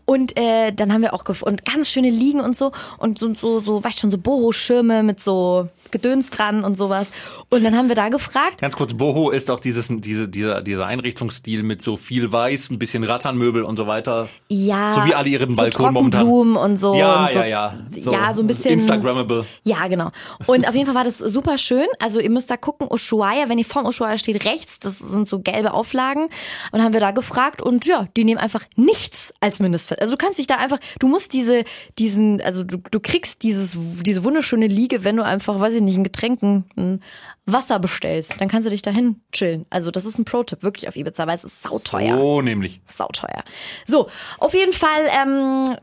Und 0.04 0.38
äh, 0.38 0.72
dann 0.72 0.92
haben 0.92 1.02
wir 1.02 1.14
auch 1.14 1.24
gef 1.24 1.42
und 1.42 1.64
ganz 1.64 1.88
schöne 1.88 2.10
Liegen 2.10 2.40
und 2.40 2.56
so 2.56 2.72
und 2.98 3.18
so, 3.18 3.34
so, 3.34 3.60
so 3.60 3.82
weißt 3.82 4.00
schon, 4.00 4.10
so 4.10 4.18
Boho-Schirme 4.18 5.02
mit 5.02 5.20
so 5.20 5.68
Gedöns 5.90 6.30
dran 6.30 6.64
und 6.64 6.76
sowas. 6.76 7.08
Und 7.50 7.64
dann 7.64 7.76
haben 7.76 7.88
wir 7.88 7.94
da 7.94 8.08
gefragt, 8.08 8.60
Ganz 8.60 8.76
kurz, 8.76 8.94
Boho 8.94 9.30
ist 9.30 9.50
auch 9.50 9.60
dieses, 9.60 9.86
diese, 9.90 10.28
dieser, 10.28 10.62
dieser 10.62 10.86
Einrichtungsstil 10.86 11.62
mit 11.62 11.82
so 11.82 11.96
viel 11.96 12.30
Weiß, 12.32 12.70
ein 12.70 12.78
bisschen 12.78 13.04
Rattanmöbel 13.04 13.62
und 13.62 13.76
so 13.76 13.86
weiter. 13.86 14.28
ja, 14.48 14.94
So 14.94 15.04
wie 15.04 15.14
alle 15.14 15.28
ihren 15.28 15.54
so 15.54 15.60
Balkon 15.62 15.92
momentan. 15.94 16.22
Trockenblumen 16.22 16.56
und 16.56 16.76
so. 16.76 16.94
Ja, 16.94 17.22
und 17.24 17.30
so, 17.32 17.38
ja, 17.40 17.46
ja. 17.46 17.70
So 18.00 18.12
ja, 18.12 18.34
so 18.34 18.42
ein 18.42 18.46
bisschen. 18.46 18.72
Instagrammable. 18.72 19.44
Ja, 19.64 19.86
genau. 19.88 20.10
Und 20.46 20.68
auf 20.68 20.74
jeden 20.74 20.86
Fall 20.86 20.94
war 20.94 21.04
das 21.04 21.18
super 21.18 21.58
schön. 21.58 21.86
Also 21.98 22.20
ihr 22.20 22.30
müsst 22.30 22.50
da 22.50 22.56
gucken, 22.56 22.88
Ushuaia, 22.90 23.48
wenn 23.48 23.58
ihr 23.58 23.64
vorm 23.64 23.86
Ushuaia 23.86 24.18
steht, 24.18 24.44
rechts, 24.44 24.78
das 24.78 24.98
sind 24.98 25.26
so 25.26 25.40
gelbe 25.40 25.72
Auflagen. 25.72 26.28
Und 26.72 26.82
haben 26.82 26.92
wir 26.92 27.00
da 27.00 27.10
gefragt 27.10 27.62
und 27.62 27.86
ja, 27.86 28.06
die 28.16 28.24
nehmen 28.24 28.38
einfach 28.38 28.64
nichts 28.76 29.32
als 29.40 29.58
Mindestfett. 29.60 30.00
Also 30.00 30.14
du 30.14 30.18
kannst 30.18 30.38
dich 30.38 30.46
da 30.46 30.56
einfach, 30.56 30.78
du 30.98 31.08
musst 31.08 31.32
diese, 31.32 31.64
diesen, 31.98 32.40
also 32.40 32.64
du, 32.64 32.78
du 32.90 33.00
kriegst 33.00 33.42
dieses, 33.42 33.76
diese 34.02 34.24
wunderschöne 34.24 34.66
Liege, 34.66 35.04
wenn 35.04 35.16
du 35.16 35.24
einfach, 35.24 35.60
weiß 35.60 35.74
ich 35.74 35.77
nicht, 35.80 35.96
ein 35.96 36.04
Getränk, 36.04 36.42
ein 36.42 37.02
Wasser 37.46 37.78
bestellst. 37.78 38.34
Dann 38.38 38.48
kannst 38.48 38.66
du 38.66 38.70
dich 38.70 38.82
dahin 38.82 39.20
chillen. 39.32 39.64
Also 39.70 39.90
das 39.90 40.04
ist 40.04 40.18
ein 40.18 40.24
Pro-Tipp, 40.24 40.62
wirklich 40.62 40.86
auf 40.88 40.96
Ibiza, 40.96 41.26
weil 41.26 41.34
es 41.34 41.44
ist 41.44 41.62
sauteuer 41.62 42.16
So 42.16 42.42
nämlich. 42.42 42.80
sauteuer. 42.84 43.42
So, 43.86 44.08
auf 44.38 44.52
jeden 44.54 44.72
Fall, 44.72 45.08
ähm, 45.22 45.76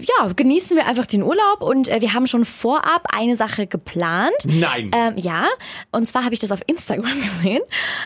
ja, 0.00 0.32
genießen 0.34 0.76
wir 0.76 0.86
einfach 0.86 1.06
den 1.06 1.22
Urlaub 1.22 1.60
und 1.62 1.88
äh, 1.88 2.00
wir 2.00 2.12
haben 2.12 2.26
schon 2.26 2.44
vorab 2.44 3.06
eine 3.14 3.36
Sache 3.36 3.66
geplant. 3.66 4.34
Nein. 4.46 4.90
Ähm, 4.94 5.14
ja, 5.16 5.46
und 5.92 6.08
zwar 6.08 6.24
habe 6.24 6.34
ich 6.34 6.40
das 6.40 6.50
auf 6.52 6.60
Instagram 6.66 7.20
gesehen. 7.22 7.62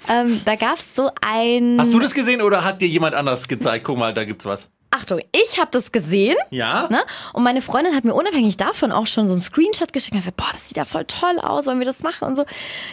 Ähm, 0.09 0.41
da 0.45 0.57
gab's 0.57 0.95
so 0.95 1.11
ein. 1.27 1.77
Hast 1.79 1.93
du 1.95 1.99
das 2.01 2.15
gesehen 2.15 2.43
oder 2.43 2.65
hat 2.65 2.81
dir 2.83 2.89
jemand 2.89 3.15
anders 3.15 3.49
gezeigt? 3.49 3.85
Guck 3.85 3.97
mal, 3.99 4.13
da 4.13 4.25
gibt's 4.25 4.45
was. 4.45 4.69
Achtung, 4.91 5.21
ich 5.33 5.59
habe 5.59 5.71
das 5.71 5.93
gesehen. 5.93 6.37
Ja? 6.51 6.89
Ne? 6.91 7.03
Und 7.33 7.43
meine 7.43 7.63
Freundin 7.63 7.95
hat 7.95 8.05
mir 8.05 8.15
unabhängig 8.15 8.57
davon 8.57 8.93
auch 8.93 9.07
schon 9.07 9.29
so 9.29 9.35
einen 9.35 9.43
Screenshot 9.43 9.93
geschickt 9.93 10.15
und 10.15 10.21
gesagt, 10.21 10.37
boah, 10.37 10.49
das 10.53 10.69
sieht 10.69 10.77
ja 10.77 10.85
voll 10.85 11.05
toll 11.05 11.39
aus, 11.39 11.67
wollen 11.67 11.79
wir 11.79 11.87
das 11.87 12.03
machen 12.03 12.27
und 12.29 12.37
so. 12.37 12.45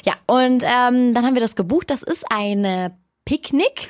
Ja, 0.03 0.13
und 0.27 0.63
ähm, 0.63 1.13
dann 1.13 1.25
haben 1.25 1.33
wir 1.33 1.41
das 1.41 1.55
gebucht. 1.55 1.89
Das 1.89 2.03
ist 2.03 2.25
ein 2.31 2.91
Picknick 3.25 3.87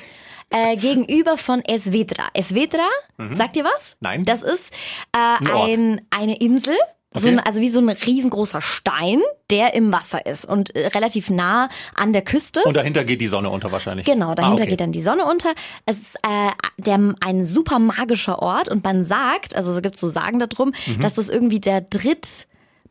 äh, 0.50 0.76
gegenüber 0.76 1.36
von 1.36 1.62
Esvedra. 1.64 2.28
Esvedra, 2.34 2.88
sagt 3.32 3.56
ihr 3.56 3.64
was? 3.64 3.96
Nein. 4.00 4.24
Das 4.24 4.42
ist 4.42 4.72
äh, 5.12 5.52
ein, 5.52 6.00
eine 6.10 6.38
Insel. 6.38 6.76
So 7.14 7.20
Okay. 7.20 7.28
ein, 7.30 7.40
also 7.40 7.60
wie 7.60 7.70
so 7.70 7.80
ein 7.80 7.88
riesengroßer 7.88 8.60
Stein, 8.60 9.22
der 9.50 9.72
im 9.72 9.90
Wasser 9.92 10.26
ist 10.26 10.44
und 10.44 10.76
äh, 10.76 10.88
relativ 10.88 11.30
nah 11.30 11.70
an 11.94 12.12
der 12.12 12.20
Küste. 12.22 12.60
Und 12.64 12.76
dahinter 12.76 13.04
geht 13.04 13.22
die 13.22 13.28
Sonne 13.28 13.48
unter 13.48 13.72
wahrscheinlich. 13.72 14.04
Genau, 14.04 14.34
dahinter 14.34 14.60
Ah, 14.60 14.64
okay. 14.64 14.70
geht 14.70 14.80
dann 14.82 14.92
die 14.92 15.00
Sonne 15.02 15.24
unter. 15.24 15.54
Es 15.86 15.96
ist 15.96 16.16
äh, 16.16 16.50
der, 16.76 17.14
ein 17.20 17.46
super 17.46 17.78
magischer 17.78 18.40
Ort 18.42 18.68
und 18.68 18.84
man 18.84 19.06
sagt, 19.06 19.56
also 19.56 19.72
es 19.72 19.80
gibt 19.80 19.96
so 19.96 20.08
Sagen 20.10 20.38
darum, 20.38 20.72
Mhm. 20.86 21.00
dass 21.00 21.14
das 21.14 21.30
irgendwie 21.30 21.60
der 21.60 21.80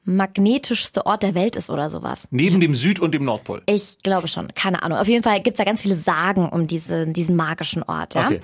drittmagnetischste 0.08 1.06
Ort 1.06 1.24
der 1.24 1.36
Welt 1.36 1.56
ist 1.56 1.70
oder 1.70 1.90
sowas. 1.90 2.28
Neben 2.32 2.60
dem 2.60 2.76
Süd- 2.76 3.00
und 3.00 3.14
dem 3.14 3.26
Nordpol. 3.26 3.62
Ich 3.66 3.98
glaube 4.04 4.28
schon, 4.28 4.54
keine 4.54 4.84
Ahnung. 4.84 4.98
Auf 4.98 5.08
jeden 5.08 5.24
Fall 5.24 5.42
gibt's 5.42 5.58
da 5.58 5.66
ganz 5.66 5.82
viele 5.82 5.96
Sagen 5.96 6.50
um 6.50 6.68
diese, 6.68 7.08
diesen 7.08 7.36
magischen 7.36 7.84
Ort. 7.84 8.16
Ja? 8.16 8.28
Okay. 8.28 8.40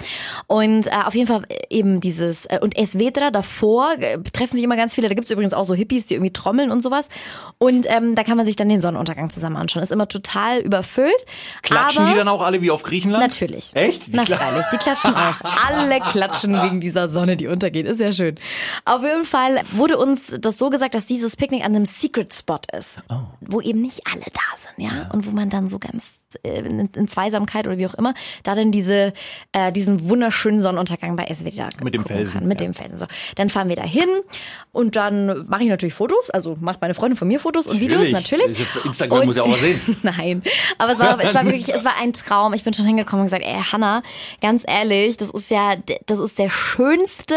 Und 0.48 0.88
äh, 0.88 0.92
auf 1.06 1.16
jeden 1.16 1.28
Fall 1.28 1.44
eben 1.70 2.02
dieses, 2.02 2.46
äh, 2.48 2.60
und 2.62 2.78
Esvedra 2.78 3.32
davor 3.32 3.94
äh, 4.00 4.20
treffen 4.34 4.56
sich 4.56 4.64
immer 4.64 4.76
ganz 4.76 4.96
viele, 4.96 5.08
da 5.08 5.16
gibt's 5.16 5.32
übrigens 5.32 5.54
auch 5.54 5.66
so 5.66 5.74
Hippies, 5.74 6.06
die 6.06 6.16
irgendwie 6.16 6.34
trommeln 6.34 6.72
und 6.72 6.82
sowas. 6.84 7.08
Und 7.58 7.86
ähm, 7.90 8.16
da 8.16 8.24
kann 8.24 8.38
man 8.38 8.46
sich 8.46 8.56
dann 8.56 8.70
den 8.70 8.82
Sonnenuntergang 8.82 9.30
zusammen 9.30 9.56
anschauen. 9.56 9.84
Ist 9.84 9.92
immer 9.92 10.08
total 10.08 10.60
überfüllt. 10.60 11.14
Klatschen 11.62 12.04
aber 12.04 12.12
die 12.12 12.18
dann 12.18 12.28
auch 12.28 12.42
alle 12.42 12.62
wie 12.62 12.72
auf 12.72 12.84
Griechenland? 12.84 13.24
Natürlich. 13.24 13.72
Echt? 13.74 14.04
Na 14.12 14.26
freilich, 14.26 14.66
die 14.72 14.78
klatschen 14.78 15.16
auch. 15.16 15.36
Alle 15.68 16.00
klatschen 16.02 16.62
wegen 16.62 16.82
dieser 16.82 17.10
Sonne, 17.10 17.38
die 17.38 17.48
untergeht. 17.48 17.86
Ist 17.88 18.00
ja 18.00 18.12
schön. 18.12 18.36
Auf 18.86 19.04
jeden 19.04 19.24
Fall 19.24 19.62
wurde 19.72 19.98
uns 19.98 20.34
das 20.40 20.58
so 20.58 20.70
gesagt, 20.70 20.96
dass 20.96 21.06
dieses 21.06 21.36
Picknick 21.36 21.53
an 21.62 21.76
einem 21.76 21.86
Secret 21.86 22.34
Spot 22.34 22.60
ist. 22.78 23.00
Wo 23.42 23.62
eben 23.62 23.82
nicht 23.82 24.02
alle 24.08 24.26
da 24.34 24.58
sind, 24.58 24.86
ja? 24.86 25.10
Und 25.12 25.28
wo 25.28 25.32
man 25.32 25.50
dann 25.50 25.70
so 25.70 25.80
ganz 25.80 26.20
äh, 26.44 26.60
in, 26.60 26.80
in 26.80 27.08
Zweisamkeit 27.08 27.68
oder 27.68 27.78
wie 27.78 27.86
auch 27.86 27.94
immer, 27.94 28.14
da 28.44 28.56
dann 28.56 28.72
diese, 28.72 29.14
äh, 29.52 29.72
diesen 29.72 30.10
wunderschönen 30.10 30.62
Sonnenuntergang 30.62 31.16
bei 31.16 31.32
SWD 31.34 31.84
Mit 31.84 31.94
dem 31.94 32.06
Felsen, 32.06 32.40
Kann, 32.40 32.48
mit 32.48 32.62
ja. 32.62 32.68
dem 32.68 32.74
Felsen. 32.74 32.98
So. 32.98 33.06
Dann 33.36 33.50
fahren 33.50 33.70
wir 33.70 33.76
da 33.76 33.84
hin 33.84 34.10
und 34.72 34.96
dann 34.96 35.48
mache 35.48 35.64
ich 35.64 35.70
natürlich 35.70 35.94
Fotos, 35.94 36.30
also 36.30 36.58
macht 36.60 36.82
meine 36.82 36.94
Freundin 36.94 37.18
von 37.18 37.28
mir 37.28 37.40
Fotos 37.40 37.68
und 37.68 37.80
Videos, 37.80 38.10
natürlich. 38.10 38.58
Instagram 38.86 39.26
muss 39.26 39.36
ja 39.36 39.44
auch 39.44 39.52
was 39.52 39.62
sehen. 39.62 39.98
Nein, 40.04 40.44
aber 40.78 40.94
es 40.94 41.00
war, 41.00 41.20
es 41.24 41.34
war 41.34 41.46
wirklich, 41.46 41.70
es 41.70 41.86
war 41.86 41.98
ein 41.98 42.14
Traum. 42.14 42.54
Ich 42.54 42.64
bin 42.64 42.74
schon 42.74 42.86
hingekommen 42.86 43.22
und 43.22 43.28
gesagt, 43.28 43.46
ey 43.46 43.62
Hanna, 43.72 44.02
ganz 44.42 44.64
ehrlich, 44.66 45.18
das 45.18 45.30
ist 45.30 45.52
ja, 45.52 45.76
das 46.06 46.20
ist 46.20 46.40
der 46.40 46.50
schönste 46.50 47.36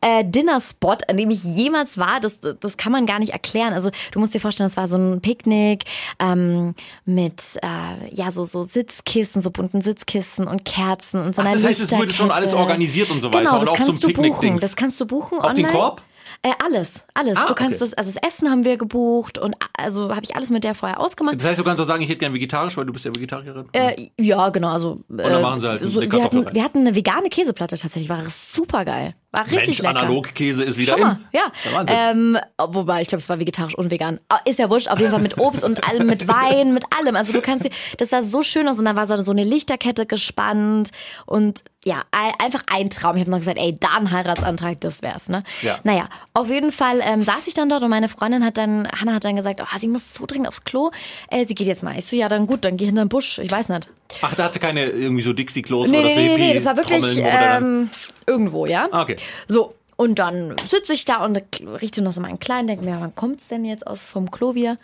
äh, 0.00 0.24
Dinnerspot, 0.24 1.08
an 1.08 1.16
dem 1.16 1.30
ich 1.30 1.42
jemals 1.44 1.98
war. 1.98 2.20
Das, 2.20 2.38
das 2.40 2.76
kann 2.76 2.92
man 2.92 3.06
gar 3.06 3.18
nicht 3.18 3.32
erklären. 3.32 3.72
Also 3.72 3.90
du 4.12 4.20
musst 4.20 4.34
dir 4.34 4.40
vorstellen, 4.40 4.68
das 4.68 4.76
war 4.76 4.88
so 4.88 4.96
ein 4.96 5.20
Picknick 5.20 5.84
ähm, 6.18 6.74
mit 7.04 7.42
äh, 7.62 8.14
ja 8.14 8.30
so 8.30 8.44
so 8.44 8.62
Sitzkissen, 8.62 9.40
so 9.40 9.50
bunten 9.50 9.80
Sitzkissen 9.80 10.46
und 10.46 10.64
Kerzen 10.64 11.22
und 11.22 11.34
so 11.34 11.42
Ach, 11.42 11.46
einer 11.46 11.54
das 11.54 11.64
heißt, 11.64 11.80
es 11.80 11.92
wurde 11.92 12.12
schon 12.14 12.30
alles 12.30 12.54
organisiert 12.54 13.10
und 13.10 13.22
so 13.22 13.28
weiter 13.28 13.40
Genau, 13.40 13.58
und 13.58 13.66
das 13.66 13.74
kannst 13.74 14.04
du 14.04 14.12
buchen. 14.12 14.58
Das 14.58 14.76
kannst 14.76 15.00
du 15.00 15.06
buchen 15.06 15.38
Auch 15.40 15.52
den 15.52 15.66
online. 15.66 15.72
Korb? 15.72 16.02
Äh, 16.42 16.52
alles, 16.64 17.04
alles. 17.14 17.36
Ah, 17.36 17.46
du 17.46 17.54
kannst 17.54 17.82
okay. 17.82 17.90
das, 17.90 17.94
also 17.94 18.12
das 18.14 18.22
Essen 18.22 18.48
haben 18.48 18.64
wir 18.64 18.76
gebucht 18.76 19.38
und 19.38 19.56
also 19.76 20.10
habe 20.14 20.22
ich 20.24 20.36
alles 20.36 20.50
mit 20.50 20.62
der 20.62 20.74
vorher 20.76 21.00
ausgemacht. 21.00 21.36
Das 21.40 21.44
heißt, 21.48 21.58
du 21.58 21.64
kannst 21.64 21.82
auch 21.82 21.86
sagen, 21.86 22.00
ich 22.02 22.08
hätte 22.08 22.20
gern 22.20 22.32
vegetarisch, 22.32 22.76
weil 22.76 22.86
du 22.86 22.92
bist 22.92 23.04
ja 23.04 23.10
Vegetarierin. 23.14 23.68
Äh, 23.72 24.08
ja, 24.20 24.48
genau. 24.50 24.68
Also, 24.68 25.00
äh, 25.10 25.22
dann 25.24 25.42
machen 25.42 25.60
sie 25.60 25.68
halt 25.68 25.80
so, 25.80 25.98
eine 26.00 26.12
wir, 26.12 26.22
hatten, 26.22 26.44
rein. 26.44 26.54
wir 26.54 26.62
hatten 26.62 26.78
eine 26.78 26.94
vegane 26.94 27.28
Käseplatte 27.28 27.76
tatsächlich. 27.76 28.08
War 28.08 28.22
super 28.30 28.84
geil. 28.84 29.14
War 29.32 29.42
richtig 29.44 29.66
Mensch, 29.66 29.78
lecker. 29.80 29.90
Analogkäse 30.00 30.62
ist 30.64 30.78
wieder 30.78 30.92
Schon 30.92 31.00
mal, 31.02 31.18
in. 31.32 31.38
ja. 31.38 31.84
Ähm, 31.88 32.38
wobei, 32.56 33.02
ich 33.02 33.08
glaube, 33.08 33.20
es 33.20 33.28
war 33.28 33.38
vegetarisch 33.38 33.74
und 33.76 33.90
vegan. 33.90 34.20
Ah, 34.30 34.38
Ist 34.46 34.58
ja 34.58 34.70
wurscht, 34.70 34.88
auf 34.88 34.98
jeden 35.00 35.10
Fall 35.10 35.20
mit 35.20 35.36
Obst 35.38 35.64
und 35.64 35.86
allem, 35.86 36.06
mit 36.06 36.28
Wein, 36.28 36.72
mit 36.72 36.84
allem. 36.98 37.14
Also 37.14 37.32
du 37.34 37.42
kannst 37.42 37.66
dir, 37.66 37.70
das 37.98 38.08
sah 38.10 38.22
so 38.22 38.42
schön 38.42 38.66
aus 38.68 38.78
und 38.78 38.86
da 38.86 38.96
war 38.96 39.06
so 39.22 39.30
eine 39.32 39.44
Lichterkette 39.44 40.06
gespannt 40.06 40.90
und 41.26 41.62
ja, 41.84 42.02
ein- 42.10 42.32
einfach 42.42 42.62
ein 42.72 42.88
Traum. 42.90 43.16
Ich 43.16 43.20
habe 43.22 43.30
noch 43.30 43.38
gesagt, 43.38 43.58
ey, 43.58 43.76
da 43.78 43.88
ein 43.98 44.10
Heiratsantrag, 44.10 44.80
das 44.80 45.02
wär's, 45.02 45.28
ne? 45.28 45.42
Ja. 45.62 45.78
Naja, 45.84 46.08
auf 46.38 46.48
jeden 46.50 46.72
Fall 46.72 47.00
ähm, 47.02 47.22
saß 47.22 47.46
ich 47.46 47.54
dann 47.54 47.68
dort 47.68 47.82
und 47.82 47.90
meine 47.90 48.08
Freundin 48.08 48.44
hat 48.44 48.56
dann, 48.56 48.88
Hannah 48.88 49.14
hat 49.14 49.24
dann 49.24 49.36
gesagt, 49.36 49.60
oh, 49.60 49.78
sie 49.78 49.88
muss 49.88 50.14
so 50.14 50.24
dringend 50.26 50.48
aufs 50.48 50.64
Klo. 50.64 50.90
Äh, 51.30 51.46
sie 51.46 51.54
geht 51.54 51.66
jetzt 51.66 51.82
mal. 51.82 51.98
Ich 51.98 52.06
so, 52.06 52.16
ja, 52.16 52.28
dann 52.28 52.46
gut, 52.46 52.64
dann 52.64 52.76
geh 52.76 52.86
hinter 52.86 53.04
den 53.04 53.08
Busch. 53.08 53.38
Ich 53.38 53.50
weiß 53.50 53.68
nicht. 53.68 53.90
Ach, 54.22 54.34
da 54.34 54.44
hat 54.44 54.52
sie 54.52 54.60
keine 54.60 54.86
irgendwie 54.86 55.22
so 55.22 55.32
Dixie-Klos 55.32 55.88
Nee, 55.88 55.98
oder 55.98 56.06
nee, 56.08 56.14
so 56.14 56.20
nee, 56.20 56.36
nee, 56.36 56.54
das 56.54 56.64
war 56.64 56.76
wirklich 56.76 57.04
ähm, 57.18 57.90
irgendwo, 58.26 58.66
ja? 58.66 58.88
Ah, 58.90 59.02
okay. 59.02 59.16
So, 59.48 59.74
und 59.96 60.20
dann 60.20 60.54
sitze 60.68 60.92
ich 60.92 61.04
da 61.04 61.24
und 61.24 61.42
richte 61.60 62.02
noch 62.02 62.12
so 62.12 62.20
meinen 62.20 62.38
Kleinen, 62.38 62.68
denke 62.68 62.84
mir, 62.84 62.96
wann 63.00 63.14
kommt's 63.16 63.48
denn 63.48 63.64
jetzt 63.64 63.86
aus 63.86 64.06
vom 64.06 64.30
Klo 64.30 64.54
wieder? 64.54 64.78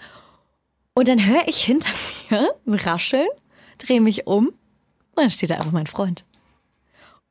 Und 0.94 1.08
dann 1.08 1.25
höre 1.25 1.46
ich 1.46 1.62
hinter 1.62 1.90
mir 2.30 2.50
ein 2.66 2.75
Rascheln, 2.75 3.28
drehe 3.78 4.00
mich 4.00 4.26
um 4.26 4.49
und 4.49 4.56
dann 5.16 5.30
steht 5.30 5.50
da 5.50 5.56
einfach 5.56 5.73
mein 5.73 5.87
Freund. 5.87 6.25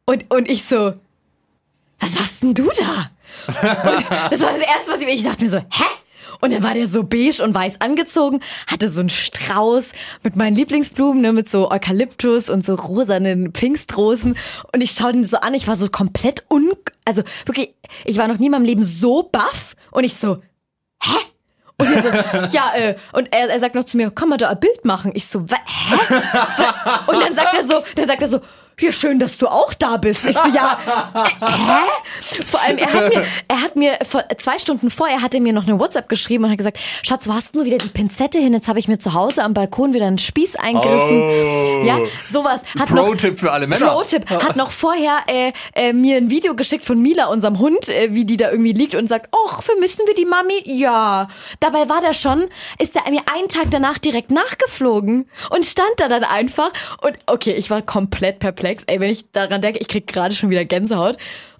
Und, 0.05 0.33
und 0.33 0.49
ich 0.49 0.63
so, 0.63 0.93
was 2.03 2.15
machst 2.15 2.43
denn 2.43 2.53
du 2.53 2.69
da? 2.77 3.07
Und 3.47 4.31
das 4.31 4.41
war 4.41 4.51
das 4.51 4.61
Erste, 4.61 4.91
was 4.91 5.01
ich, 5.01 5.07
ich 5.07 5.23
dachte 5.23 5.43
mir 5.43 5.49
so, 5.49 5.57
hä? 5.57 5.85
Und 6.41 6.51
dann 6.51 6.61
war 6.61 6.73
der 6.73 6.87
so 6.87 7.03
beige 7.03 7.41
und 7.41 7.53
weiß 7.53 7.79
angezogen, 7.79 8.41
hatte 8.67 8.89
so 8.89 8.99
einen 8.99 9.09
Strauß 9.09 9.93
mit 10.23 10.35
meinen 10.35 10.55
Lieblingsblumen, 10.55 11.21
ne, 11.21 11.31
mit 11.31 11.49
so 11.49 11.71
Eukalyptus 11.71 12.49
und 12.49 12.65
so 12.65 12.75
rosanen 12.75 13.53
Pfingstrosen. 13.53 14.37
Und 14.73 14.81
ich 14.81 14.91
schaute 14.91 15.17
ihn 15.17 15.23
so 15.23 15.37
an, 15.37 15.53
ich 15.53 15.67
war 15.67 15.77
so 15.77 15.87
komplett 15.87 16.43
un... 16.51 16.73
Also 17.05 17.23
wirklich, 17.45 17.73
ich 18.03 18.17
war 18.17 18.27
noch 18.27 18.39
nie 18.39 18.47
in 18.47 18.51
meinem 18.51 18.65
Leben 18.65 18.83
so 18.83 19.23
baff. 19.23 19.75
Und 19.91 20.03
ich 20.03 20.15
so, 20.15 20.35
hä? 21.01 21.17
Und 21.77 21.87
er 21.87 22.01
so, 22.01 22.09
ja, 22.57 22.73
äh, 22.75 22.95
und 23.13 23.31
er, 23.31 23.49
er 23.49 23.59
sagt 23.59 23.75
noch 23.75 23.85
zu 23.85 23.95
mir, 23.95 24.11
kann 24.11 24.27
man 24.27 24.37
da 24.37 24.49
ein 24.49 24.59
Bild 24.59 24.83
machen? 24.83 25.11
Ich 25.15 25.27
so, 25.27 25.39
hä? 25.39 25.95
Und 27.07 27.21
dann 27.21 27.33
sagt 27.33 27.53
er 27.53 27.65
so, 27.65 27.83
dann 27.95 28.07
sagt 28.07 28.21
er 28.21 28.27
so, 28.27 28.41
ja, 28.79 28.91
schön, 28.91 29.19
dass 29.19 29.37
du 29.37 29.47
auch 29.47 29.73
da 29.73 29.97
bist. 29.97 30.25
Ich 30.25 30.37
so, 30.37 30.49
ja, 30.49 30.77
äh, 31.13 31.45
hä? 31.45 32.43
Vor 32.45 32.61
allem, 32.61 32.77
er 32.77 32.91
hat 32.93 33.09
mir, 33.09 33.25
er 33.47 33.61
hat 33.61 33.75
mir 33.75 33.97
vor 34.07 34.23
zwei 34.37 34.59
Stunden 34.59 34.89
vorher 34.89 35.21
hat 35.21 35.35
er 35.35 35.41
mir 35.41 35.53
noch 35.53 35.67
eine 35.67 35.79
WhatsApp 35.79 36.09
geschrieben 36.09 36.45
und 36.45 36.51
hat 36.51 36.57
gesagt, 36.57 36.79
Schatz, 37.03 37.27
wo 37.27 37.33
hast 37.33 37.53
du 37.53 37.59
nur 37.59 37.65
wieder 37.65 37.77
die 37.77 37.89
Pinzette 37.89 38.39
hin? 38.39 38.53
Jetzt 38.53 38.67
habe 38.67 38.79
ich 38.79 38.87
mir 38.87 38.97
zu 38.97 39.13
Hause 39.13 39.43
am 39.43 39.53
Balkon 39.53 39.93
wieder 39.93 40.07
einen 40.07 40.17
Spieß 40.17 40.55
eingerissen. 40.55 41.21
Oh. 41.21 41.83
Ja, 41.85 41.99
sowas. 42.31 42.61
Hat 42.79 42.89
noch, 42.91 43.05
Pro-Tipp 43.05 43.37
für 43.37 43.51
alle 43.51 43.67
Männer. 43.67 43.89
Pro-Tipp. 43.89 44.29
Hat 44.29 44.55
noch 44.55 44.71
vorher 44.71 45.19
äh, 45.27 45.51
äh, 45.73 45.93
mir 45.93 46.17
ein 46.17 46.29
Video 46.29 46.55
geschickt 46.55 46.85
von 46.85 47.01
Mila, 47.01 47.27
unserem 47.27 47.59
Hund, 47.59 47.89
äh, 47.89 48.13
wie 48.13 48.25
die 48.25 48.37
da 48.37 48.51
irgendwie 48.51 48.73
liegt 48.73 48.95
und 48.95 49.07
sagt, 49.07 49.29
ach, 49.47 49.61
vermissen 49.61 50.05
wir 50.07 50.15
die 50.15 50.25
Mami? 50.25 50.61
Ja. 50.65 51.27
Dabei 51.59 51.89
war 51.89 52.01
der 52.01 52.13
schon, 52.13 52.45
ist 52.79 52.95
er 52.95 53.09
mir 53.11 53.21
einen 53.33 53.49
Tag 53.49 53.67
danach 53.69 53.99
direkt 53.99 54.31
nachgeflogen 54.31 55.29
und 55.49 55.65
stand 55.65 55.91
da 55.97 56.07
dann 56.07 56.23
einfach 56.23 56.71
und 57.01 57.17
okay, 57.27 57.53
ich 57.53 57.69
war 57.69 57.81
komplett 57.81 58.39
perplex. 58.39 58.62
Ey, 58.87 58.99
wenn 58.99 59.09
ich 59.09 59.31
daran 59.31 59.61
denke, 59.61 59.79
ich 59.79 59.87
krieg 59.87 60.07
gerade 60.07 60.35
schon 60.35 60.49
wieder 60.49 60.65
Gänsehaut. 60.65 61.17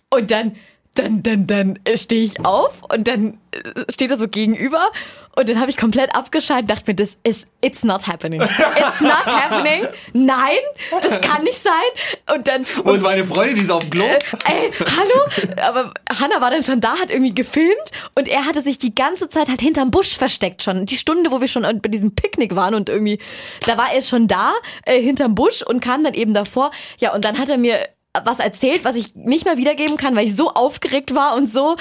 Und 0.10 0.32
dann 0.32 0.56
dann, 0.96 1.24
dann, 1.24 1.48
dann 1.48 1.80
stehe 1.96 2.24
ich 2.24 2.46
auf 2.46 2.84
und 2.92 3.08
dann 3.08 3.40
äh, 3.52 3.92
steht 3.92 4.12
er 4.12 4.18
so 4.18 4.28
gegenüber 4.28 4.92
und 5.36 5.50
dann 5.50 5.60
habe 5.60 5.72
ich 5.72 5.78
komplett 5.78 6.16
abgeschaltet, 6.16 6.70
dachte 6.70 6.92
mir, 6.92 6.96
das 6.96 7.18
ist, 7.24 7.48
it's 7.62 7.84
not 7.84 8.06
happening. 8.06 8.40
It's 8.42 9.02
not 9.02 9.26
happening. 9.26 9.88
Nein, 10.14 10.60
das 11.02 11.20
kann 11.22 11.44
nicht 11.44 11.62
sein. 11.62 12.36
Und 12.36 12.48
dann, 12.48 12.66
Wo 12.84 12.92
ist 12.92 13.02
meine 13.02 13.26
Freundin, 13.26 13.56
die 13.56 13.64
ist 13.64 13.72
auf 13.72 13.82
dem 13.82 13.90
Klo? 13.90 14.06
ey, 14.06 14.72
hallo? 14.80 15.64
Aber 15.68 15.94
Hannah 16.20 16.40
war 16.40 16.52
dann 16.52 16.62
schon 16.62 16.80
da, 16.82 17.00
hat 17.00 17.10
irgendwie 17.10 17.34
gefilmt 17.34 17.92
und 18.14 18.28
er 18.28 18.46
hatte 18.46 18.62
sich 18.62 18.78
die 18.78 18.94
ganze 18.94 19.28
Zeit 19.30 19.50
halt 19.50 19.62
hinterm 19.62 19.90
Busch 19.90 20.16
versteckt 20.16 20.62
schon. 20.62 20.86
Die 20.86 20.98
Stunde, 20.98 21.32
wo 21.32 21.42
wir 21.42 21.48
schon 21.48 21.64
bei 21.64 21.90
diesem 21.90 22.14
Picknick 22.14 22.56
waren 22.56 22.76
und 22.76 22.90
irgendwie, 22.90 23.18
da 23.66 23.78
war 23.78 23.92
er 23.92 24.04
schon 24.04 24.28
da, 24.28 24.54
äh, 24.86 25.02
hinterm 25.02 25.34
Busch 25.34 25.64
und 25.64 25.80
kam 25.80 26.04
dann 26.04 26.14
eben 26.14 26.36
davor. 26.36 26.70
Ja, 27.00 27.14
und 27.16 27.26
dann 27.26 27.40
hat 27.40 27.50
er 27.50 27.58
mir 27.58 27.80
was 28.24 28.40
erzählt, 28.40 28.84
was 28.84 28.96
ich 28.96 29.16
nicht 29.16 29.46
mehr 29.46 29.58
wiedergeben 29.58 29.98
kann, 29.98 30.16
weil 30.16 30.26
ich 30.26 30.36
so 30.36 30.52
aufgeregt 30.52 31.16
war 31.16 31.36
und 31.36 31.52
so 31.52 31.76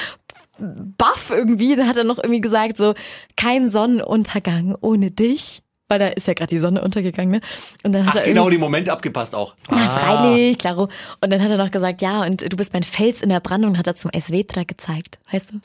baff 0.59 1.31
irgendwie. 1.31 1.77
Dann 1.77 1.89
hat 1.89 1.97
er 1.97 2.05
noch 2.05 2.19
irgendwie 2.19 2.41
gesagt, 2.41 2.77
so, 2.77 2.95
kein 3.37 3.69
Sonnenuntergang 3.69 4.77
ohne 4.81 5.11
dich. 5.11 5.63
Weil 5.89 5.99
da 5.99 6.07
ist 6.09 6.27
ja 6.27 6.33
gerade 6.33 6.49
die 6.49 6.59
Sonne 6.59 6.81
untergegangen, 6.81 7.33
ne? 7.33 7.41
Und 7.83 7.93
dann 7.93 8.07
hat 8.07 8.15
Ach, 8.17 8.21
er 8.21 8.27
genau, 8.27 8.49
die 8.49 8.57
Momente 8.57 8.91
abgepasst 8.91 9.35
auch. 9.35 9.55
na, 9.71 9.91
freilich, 9.91 10.57
klaro. 10.57 10.89
Und 11.21 11.31
dann 11.31 11.43
hat 11.43 11.51
er 11.51 11.59
noch 11.59 11.71
gesagt, 11.71 12.01
ja, 12.01 12.23
und 12.25 12.51
du 12.51 12.57
bist 12.57 12.73
mein 12.73 12.83
Fels 12.83 13.21
in 13.21 13.29
der 13.29 13.41
Brandung, 13.41 13.77
hat 13.77 13.87
er 13.87 13.95
zum 13.95 14.11
Esvetra 14.11 14.63
gezeigt, 14.63 15.19
weißt 15.31 15.53
du? 15.53 15.61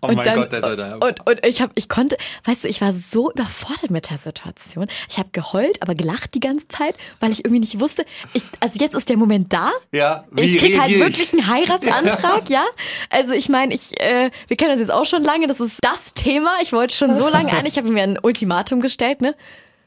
Oh 0.00 0.08
und 0.08 0.16
mein 0.16 0.24
dann, 0.24 0.34
Gott, 0.36 0.52
da 0.52 0.58
ist 0.58 0.64
er 0.64 0.76
da. 0.76 0.94
Und, 0.96 1.26
und 1.26 1.46
ich 1.46 1.60
habe, 1.60 1.72
ich 1.74 1.88
konnte, 1.88 2.16
weißt 2.44 2.64
du, 2.64 2.68
ich 2.68 2.80
war 2.80 2.92
so 2.92 3.30
überfordert 3.30 3.90
mit 3.90 4.10
der 4.10 4.18
Situation. 4.18 4.86
Ich 5.08 5.18
habe 5.18 5.28
geheult, 5.32 5.82
aber 5.82 5.94
gelacht 5.94 6.34
die 6.34 6.40
ganze 6.40 6.68
Zeit, 6.68 6.94
weil 7.20 7.32
ich 7.32 7.44
irgendwie 7.44 7.60
nicht 7.60 7.80
wusste. 7.80 8.04
Ich, 8.32 8.42
also 8.60 8.78
jetzt 8.78 8.94
ist 8.94 9.08
der 9.08 9.16
Moment 9.16 9.52
da. 9.52 9.70
Ja, 9.92 10.24
wie 10.30 10.42
ich 10.42 10.58
krieg 10.58 10.80
halt 10.80 10.90
ich? 10.90 10.98
wirklich 10.98 11.32
einen 11.32 11.46
Heiratsantrag, 11.46 12.48
ja. 12.48 12.64
Also 13.10 13.32
ich 13.32 13.48
meine, 13.48 13.74
ich, 13.74 13.98
äh, 14.00 14.30
wir 14.48 14.56
kennen 14.56 14.72
uns 14.72 14.80
jetzt 14.80 14.92
auch 14.92 15.06
schon 15.06 15.22
lange. 15.22 15.46
Das 15.46 15.60
ist 15.60 15.78
das 15.82 16.14
Thema. 16.14 16.52
Ich 16.62 16.72
wollte 16.72 16.94
schon 16.94 17.16
so 17.18 17.28
lange 17.28 17.52
ein. 17.52 17.66
Ich 17.66 17.76
habe 17.76 17.90
mir 17.90 18.02
ein 18.02 18.18
Ultimatum 18.20 18.80
gestellt, 18.80 19.20
ne? 19.20 19.34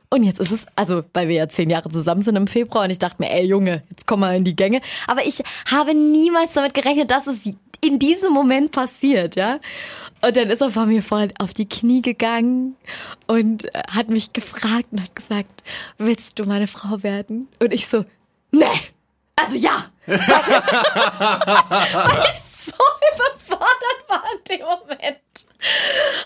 Und 0.09 0.23
jetzt 0.23 0.39
ist 0.39 0.51
es, 0.51 0.65
also 0.75 1.03
weil 1.13 1.27
wir 1.27 1.35
ja 1.35 1.47
zehn 1.49 1.69
Jahre 1.69 1.89
zusammen 1.89 2.21
sind 2.21 2.37
im 2.37 2.47
Februar 2.47 2.85
und 2.85 2.91
ich 2.91 2.99
dachte 2.99 3.17
mir, 3.19 3.29
ey 3.29 3.45
Junge, 3.45 3.83
jetzt 3.89 4.07
komm 4.07 4.21
mal 4.21 4.35
in 4.35 4.45
die 4.45 4.55
Gänge. 4.55 4.79
Aber 5.05 5.25
ich 5.25 5.43
habe 5.69 5.93
niemals 5.93 6.53
damit 6.53 6.73
gerechnet, 6.73 7.11
dass 7.11 7.27
es 7.27 7.55
in 7.81 7.99
diesem 7.99 8.33
Moment 8.33 8.71
passiert, 8.71 9.35
ja. 9.35 9.59
Und 10.21 10.35
dann 10.35 10.49
ist 10.49 10.61
er 10.61 10.71
vor 10.71 10.85
mir 10.85 11.03
voll 11.03 11.29
auf 11.37 11.53
die 11.53 11.69
Knie 11.69 12.01
gegangen 12.01 12.75
und 13.27 13.65
äh, 13.73 13.83
hat 13.91 14.09
mich 14.09 14.33
gefragt 14.33 14.87
und 14.91 15.01
hat 15.01 15.15
gesagt, 15.15 15.63
willst 15.97 16.39
du 16.39 16.45
meine 16.45 16.67
Frau 16.67 17.03
werden? 17.03 17.47
Und 17.59 17.73
ich 17.73 17.87
so, 17.87 18.03
nee, 18.51 18.65
also 19.35 19.55
ja. 19.57 19.85
Weil 20.07 20.17
ich 22.33 22.41
so 22.41 22.73
überfordert 23.13 24.05
war 24.07 24.23
in 24.33 24.57
dem 24.57 24.65
Moment. 24.65 25.19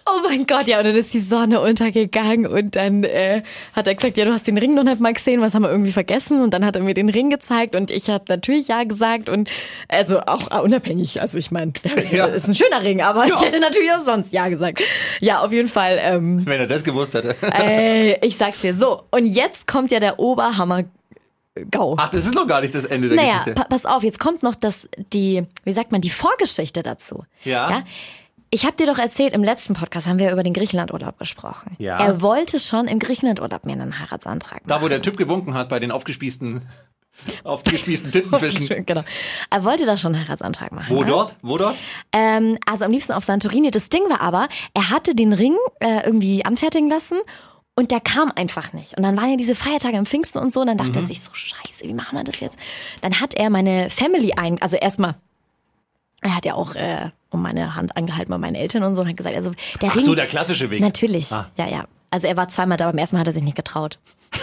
Oh 0.05 0.27
mein 0.27 0.45
Gott, 0.45 0.67
ja, 0.67 0.79
und 0.79 0.85
dann 0.85 0.95
ist 0.95 1.13
die 1.13 1.21
Sonne 1.21 1.61
untergegangen 1.61 2.45
und 2.47 2.75
dann 2.75 3.03
äh, 3.03 3.43
hat 3.73 3.87
er 3.87 3.95
gesagt, 3.95 4.17
ja, 4.17 4.25
du 4.25 4.33
hast 4.33 4.45
den 4.47 4.57
Ring 4.57 4.73
noch 4.73 4.83
nicht 4.83 4.99
mal 4.99 5.13
gesehen, 5.13 5.39
was 5.41 5.53
haben 5.55 5.61
wir 5.63 5.69
irgendwie 5.71 5.91
vergessen? 5.93 6.41
Und 6.41 6.53
dann 6.53 6.65
hat 6.65 6.75
er 6.75 6.81
mir 6.83 6.93
den 6.93 7.07
Ring 7.09 7.29
gezeigt 7.29 7.75
und 7.75 7.91
ich 7.91 8.09
habe 8.09 8.25
natürlich 8.27 8.67
ja 8.67 8.83
gesagt 8.83 9.29
und 9.29 9.49
also 9.87 10.19
auch 10.21 10.51
äh, 10.51 10.59
unabhängig, 10.61 11.21
also 11.21 11.37
ich 11.37 11.51
meine, 11.51 11.73
Ja. 12.11 12.25
ist 12.25 12.47
ein 12.47 12.55
schöner 12.55 12.81
Ring, 12.83 13.01
aber 13.01 13.25
ich 13.27 13.39
hätte 13.41 13.59
natürlich 13.59 13.91
auch 13.91 14.01
sonst 14.01 14.33
ja 14.33 14.49
gesagt. 14.49 14.81
Ja, 15.21 15.41
auf 15.41 15.51
jeden 15.53 15.69
Fall. 15.69 15.97
Ähm, 16.01 16.41
Wenn 16.45 16.59
er 16.59 16.67
das 16.67 16.83
gewusst 16.83 17.13
hätte. 17.13 17.35
ey, 17.41 18.17
ich 18.21 18.35
sag's 18.37 18.61
dir 18.61 18.73
so. 18.73 19.03
Und 19.11 19.25
jetzt 19.27 19.67
kommt 19.67 19.91
ja 19.91 19.99
der 19.99 20.19
Oberhammer. 20.19 20.83
Gau. 21.69 21.95
Ach, 21.99 22.09
das 22.09 22.25
ist 22.25 22.33
noch 22.33 22.47
gar 22.47 22.61
nicht 22.61 22.73
das 22.73 22.85
Ende 22.85 23.09
der 23.09 23.17
Naja, 23.17 23.39
Geschichte. 23.39 23.53
pa 23.55 23.63
pass 23.65 23.85
auf, 23.85 24.03
jetzt 24.03 24.19
kommt 24.19 24.41
noch 24.41 24.55
das, 24.55 24.87
die, 25.13 25.43
wie 25.65 25.73
sagt 25.73 25.91
man, 25.91 25.99
die 25.99 26.09
Vorgeschichte 26.09 26.81
dazu. 26.81 27.25
Ja. 27.43 27.83
Ich 28.53 28.65
habe 28.65 28.75
dir 28.75 28.85
doch 28.85 28.97
erzählt, 28.97 29.33
im 29.33 29.43
letzten 29.45 29.73
Podcast 29.75 30.07
haben 30.07 30.19
wir 30.19 30.31
über 30.31 30.43
den 30.43 30.53
Griechenlandurlaub 30.53 31.17
gesprochen. 31.17 31.75
Ja. 31.79 31.97
Er 31.97 32.21
wollte 32.21 32.59
schon 32.59 32.87
im 32.87 32.99
Griechenlandurlaub 32.99 33.65
mir 33.65 33.71
einen 33.73 33.97
Heiratsantrag 33.97 34.67
machen. 34.67 34.67
Da, 34.67 34.81
wo 34.81 34.89
der 34.89 35.01
Typ 35.01 35.15
gewunken 35.15 35.53
hat 35.53 35.69
bei 35.69 35.79
den 35.79 35.89
aufgespießten, 35.89 36.61
aufgespießten 37.45 38.11
Tintenfischen. 38.11 38.85
Genau. 38.85 39.03
Er 39.49 39.63
wollte 39.63 39.85
da 39.85 39.95
schon 39.95 40.13
einen 40.15 40.25
Heiratsantrag 40.25 40.73
machen. 40.73 40.93
Wo 40.93 41.01
ne? 41.01 41.07
dort? 41.07 41.35
Wo 41.41 41.57
dort? 41.57 41.77
Ähm, 42.11 42.57
also 42.65 42.83
am 42.83 42.91
liebsten 42.91 43.13
auf 43.13 43.23
Santorini. 43.23 43.71
Das 43.71 43.87
Ding 43.87 44.01
war 44.09 44.19
aber, 44.19 44.49
er 44.73 44.89
hatte 44.89 45.15
den 45.15 45.31
Ring 45.31 45.55
äh, 45.79 46.05
irgendwie 46.05 46.43
anfertigen 46.43 46.89
lassen 46.89 47.19
Und 47.75 47.91
der 47.91 48.01
kam 48.01 48.33
einfach 48.35 48.73
nicht. 48.73 48.97
Und 48.97 49.03
dann 49.03 49.15
waren 49.15 49.29
ja 49.31 49.37
diese 49.37 49.55
Feiertage 49.55 49.95
im 49.95 50.05
Pfingsten 50.05 50.39
und 50.39 50.51
so. 50.51 50.59
Und 50.59 50.67
dann 50.67 50.77
dachte 50.77 50.99
Mhm. 50.99 51.05
er 51.05 51.07
sich 51.07 51.21
so, 51.21 51.33
scheiße, 51.33 51.85
wie 51.85 51.93
machen 51.93 52.17
wir 52.17 52.25
das 52.25 52.41
jetzt? 52.41 52.57
Dann 52.99 53.21
hat 53.21 53.33
er 53.33 53.49
meine 53.49 53.89
Family 53.89 54.33
ein, 54.35 54.61
also 54.61 54.75
erstmal, 54.75 55.15
er 56.21 56.35
hat 56.35 56.45
ja 56.45 56.53
auch 56.55 56.75
äh, 56.75 57.09
um 57.31 57.41
meine 57.41 57.75
Hand 57.75 57.95
angehalten 57.97 58.29
bei 58.31 58.37
meinen 58.37 58.55
Eltern 58.55 58.83
und 58.83 58.95
so 58.95 59.01
und 59.01 59.07
hat 59.09 59.17
gesagt, 59.17 59.35
also 59.35 59.51
der 59.81 59.89
Ach 59.91 59.95
Ring. 59.95 60.05
so, 60.05 60.15
der 60.15 60.27
klassische 60.27 60.69
Weg. 60.69 60.79
Natürlich, 60.81 61.31
Ah. 61.31 61.47
ja, 61.57 61.67
ja. 61.67 61.85
Also 62.11 62.27
er 62.27 62.37
war 62.37 62.47
zweimal 62.49 62.77
da, 62.77 62.85
beim 62.87 62.97
ersten 62.97 63.15
Mal 63.15 63.21
hat 63.21 63.27
er 63.27 63.33
sich 63.33 63.43
nicht 63.43 63.55
getraut. 63.55 63.97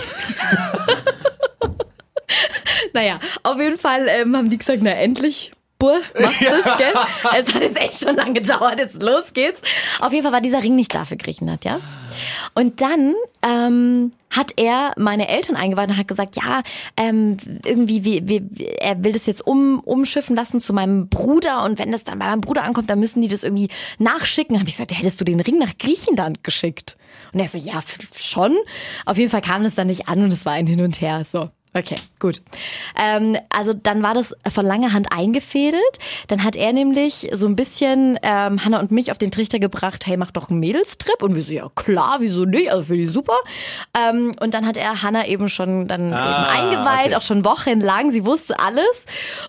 naja, 2.95 3.19
auf 3.43 3.59
jeden 3.59 3.79
Fall 3.79 4.07
ähm, 4.09 4.37
haben 4.37 4.51
die 4.51 4.59
gesagt, 4.59 4.81
na 4.83 4.91
endlich. 4.91 5.53
Bur, 5.81 5.97
machst 6.19 6.43
das, 6.43 6.77
gell? 6.77 6.93
Es 7.39 7.55
hat 7.55 7.63
jetzt 7.63 7.81
echt 7.81 8.01
schon 8.03 8.17
lange 8.17 8.33
gedauert, 8.33 8.81
jetzt 8.81 9.01
los 9.01 9.33
geht's. 9.33 9.63
Auf 10.01 10.13
jeden 10.13 10.25
Fall 10.25 10.33
war 10.33 10.41
dieser 10.41 10.61
Ring 10.61 10.75
nicht 10.75 10.93
da 10.93 11.05
für 11.05 11.17
Griechenland, 11.17 11.65
ja? 11.65 11.79
Und 12.55 12.81
dann 12.81 13.15
ähm, 13.43 14.13
hat 14.31 14.53
er 14.57 14.93
meine 14.97 15.29
Eltern 15.29 15.57
eingeweiht 15.57 15.91
und 15.91 15.97
hat 15.97 16.09
gesagt, 16.09 16.37
ja, 16.37 16.63
ähm, 16.97 17.37
irgendwie, 17.65 18.05
wie, 18.05 18.29
wie, 18.29 18.67
er 18.79 19.03
will 19.03 19.13
das 19.13 19.27
jetzt 19.27 19.47
um, 19.47 19.81
umschiffen 19.81 20.37
lassen 20.37 20.61
zu 20.61 20.73
meinem 20.73 21.09
Bruder 21.09 21.65
und 21.65 21.79
wenn 21.79 21.93
das 21.93 22.05
dann 22.05 22.19
bei 22.19 22.27
meinem 22.27 22.41
Bruder 22.41 22.65
ankommt, 22.65 22.91
dann 22.91 23.01
müssen 23.01 23.23
die 23.23 23.29
das 23.29 23.43
irgendwie 23.43 23.69
nachschicken. 23.99 24.59
Habe 24.59 24.69
ich 24.69 24.77
gesagt, 24.77 24.97
hättest 24.97 25.21
du 25.21 25.25
den 25.25 25.41
Ring 25.41 25.59
nach 25.59 25.77
Griechenland 25.79 26.45
geschickt? 26.45 26.97
Und 27.33 27.41
er 27.41 27.49
so, 27.49 27.59
ja, 27.59 27.81
schon. 28.15 28.57
Auf 29.05 29.19
jeden 29.19 29.31
Fall 29.31 29.43
kam 29.43 29.65
das 29.65 29.75
dann 29.75 29.87
nicht 29.87 30.09
an 30.09 30.23
und 30.23 30.33
es 30.33 30.47
war 30.47 30.53
ein 30.53 30.67
Hin 30.67 30.81
und 30.81 31.01
Her. 31.01 31.25
So. 31.25 31.51
Okay, 31.75 31.97
gut. 32.19 32.41
Ähm, 32.97 33.37
also 33.51 33.73
dann 33.75 34.03
war 34.03 34.15
das 34.15 34.35
von 34.51 34.65
langer 34.65 34.93
Hand 34.93 35.13
eingefädelt. 35.13 35.83
Dann 36.27 36.43
hat 36.43 36.57
er 36.57 36.73
nämlich 36.73 37.29
so 37.33 37.47
ein 37.47 37.57
bisschen 37.57 38.19
ähm, 38.23 38.65
Hannah 38.65 38.81
und 38.81 38.91
mich 38.91 39.11
auf 39.13 39.19
den 39.19 39.31
Trichter 39.31 39.59
gebracht, 39.59 40.07
hey, 40.07 40.17
mach 40.17 40.31
doch 40.31 40.49
einen 40.49 40.61
Mädelstrip. 40.61 41.23
Und 41.23 41.37
wir 41.37 41.43
so, 41.43 41.53
ja 41.53 41.69
klar, 41.75 42.17
wieso 42.21 42.47
nicht? 42.47 42.73
Also 42.73 42.85
für 42.85 42.97
die 42.97 43.07
super. 43.07 43.37
Ähm, 43.97 44.33
und 44.41 44.55
dann 44.55 44.67
hat 44.67 44.77
er 44.77 45.03
Hannah 45.03 45.27
eben 45.27 45.49
schon 45.49 45.87
dann 45.89 46.13
Ah, 46.13 46.55
eben 46.55 46.71
eingeweiht, 46.71 47.07
okay. 47.09 47.17
auch 47.17 47.23
schon 47.23 47.45
wochenlang. 47.45 48.11
Sie 48.11 48.25
wusste 48.25 48.59
alles. 48.59 49.05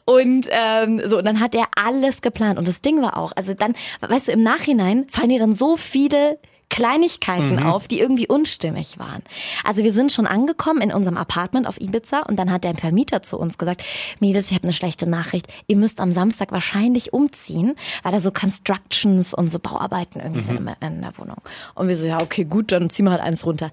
Und 0.05 0.47
ähm, 0.49 1.01
so, 1.05 1.17
und 1.19 1.25
dann 1.25 1.39
hat 1.39 1.55
er 1.55 1.65
alles 1.81 2.21
geplant. 2.21 2.59
Und 2.59 2.67
das 2.67 2.81
Ding 2.81 3.01
war 3.01 3.17
auch, 3.17 3.31
also 3.35 3.53
dann, 3.53 3.75
weißt 4.01 4.27
du, 4.27 4.31
im 4.33 4.43
Nachhinein 4.43 5.07
fallen 5.09 5.29
dir 5.29 5.39
dann 5.39 5.53
so 5.53 5.77
viele 5.77 6.37
Kleinigkeiten 6.69 7.55
Mhm. 7.57 7.65
auf, 7.65 7.87
die 7.87 7.99
irgendwie 7.99 8.27
unstimmig 8.27 8.99
waren. 8.99 9.21
Also 9.63 9.83
wir 9.83 9.91
sind 9.93 10.11
schon 10.11 10.27
angekommen 10.27 10.81
in 10.81 10.93
unserem 10.93 11.17
Apartment 11.17 11.67
auf 11.67 11.81
Ibiza 11.81 12.21
und 12.21 12.37
dann 12.37 12.51
hat 12.51 12.63
der 12.63 12.75
Vermieter 12.75 13.21
zu 13.21 13.37
uns 13.37 13.57
gesagt, 13.57 13.83
Mädels, 14.19 14.47
ich 14.49 14.53
habe 14.55 14.63
eine 14.65 14.73
schlechte 14.73 15.09
Nachricht. 15.09 15.47
Ihr 15.67 15.75
müsst 15.75 15.99
am 15.99 16.13
Samstag 16.13 16.51
wahrscheinlich 16.51 17.11
umziehen, 17.13 17.75
weil 18.03 18.11
da 18.11 18.21
so 18.21 18.31
Constructions 18.31 19.33
und 19.33 19.49
so 19.49 19.59
Bauarbeiten 19.59 20.21
irgendwie 20.21 20.41
sind 20.41 20.61
Mhm. 20.61 20.69
in, 20.81 20.87
in 20.95 21.01
der 21.01 21.17
Wohnung. 21.17 21.37
Und 21.75 21.87
wir 21.87 21.97
so, 21.97 22.05
ja, 22.05 22.21
okay, 22.21 22.45
gut, 22.45 22.71
dann 22.71 22.89
ziehen 22.89 23.05
wir 23.05 23.11
halt 23.11 23.21
eins 23.21 23.45
runter. 23.45 23.71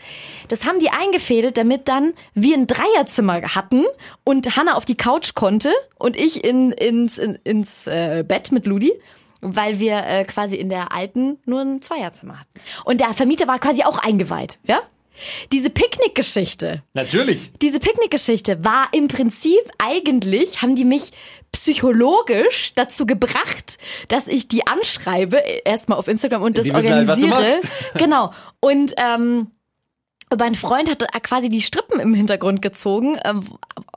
Das 0.48 0.64
haben 0.64 0.80
die 0.80 0.90
eingefädelt, 0.90 1.56
damit 1.56 1.88
dann 1.88 2.12
wir 2.34 2.56
ein 2.56 2.66
Dreierzimmer 2.66 3.42
hatten 3.54 3.84
und 4.24 4.56
Hanna 4.56 4.74
auf 4.74 4.84
die 4.84 4.96
Couch 4.96 5.34
konnte 5.34 5.70
und 5.98 6.16
ich 6.16 6.44
in, 6.44 6.72
ins, 6.72 7.18
in, 7.18 7.38
ins 7.44 7.86
äh, 7.86 8.24
Bett 8.26 8.52
mit 8.52 8.66
Ludi 8.66 8.92
weil 9.54 9.78
wir 9.78 10.04
äh, 10.04 10.24
quasi 10.24 10.56
in 10.56 10.68
der 10.68 10.92
alten 10.92 11.38
nur 11.44 11.60
ein 11.60 11.82
Zweierzimmer 11.82 12.40
hatten. 12.40 12.60
Und 12.84 13.00
der 13.00 13.14
Vermieter 13.14 13.46
war 13.46 13.58
quasi 13.58 13.82
auch 13.84 13.98
eingeweiht, 13.98 14.58
ja? 14.64 14.80
Diese 15.50 15.70
Picknickgeschichte, 15.70 16.82
Natürlich. 16.92 17.50
diese 17.62 17.80
Picknickgeschichte 17.80 18.62
war 18.64 18.88
im 18.92 19.08
Prinzip 19.08 19.60
eigentlich, 19.78 20.60
haben 20.60 20.76
die 20.76 20.84
mich 20.84 21.12
psychologisch 21.52 22.72
dazu 22.74 23.06
gebracht, 23.06 23.78
dass 24.08 24.26
ich 24.26 24.46
die 24.48 24.66
anschreibe, 24.66 25.38
erstmal 25.64 25.98
auf 25.98 26.08
Instagram 26.08 26.42
und 26.42 26.58
das 26.58 26.64
Die 26.64 26.72
halt, 26.72 26.84
du 26.84 26.90
organisiere. 26.90 27.28
machst. 27.30 27.70
genau. 27.94 28.30
Und 28.60 28.92
ähm, 28.98 29.50
mein 30.36 30.54
Freund 30.54 30.90
hatte 30.90 31.06
quasi 31.22 31.48
die 31.48 31.62
Strippen 31.62 32.00
im 32.00 32.12
Hintergrund 32.14 32.60
gezogen, 32.60 33.18
ähm, 33.24 33.44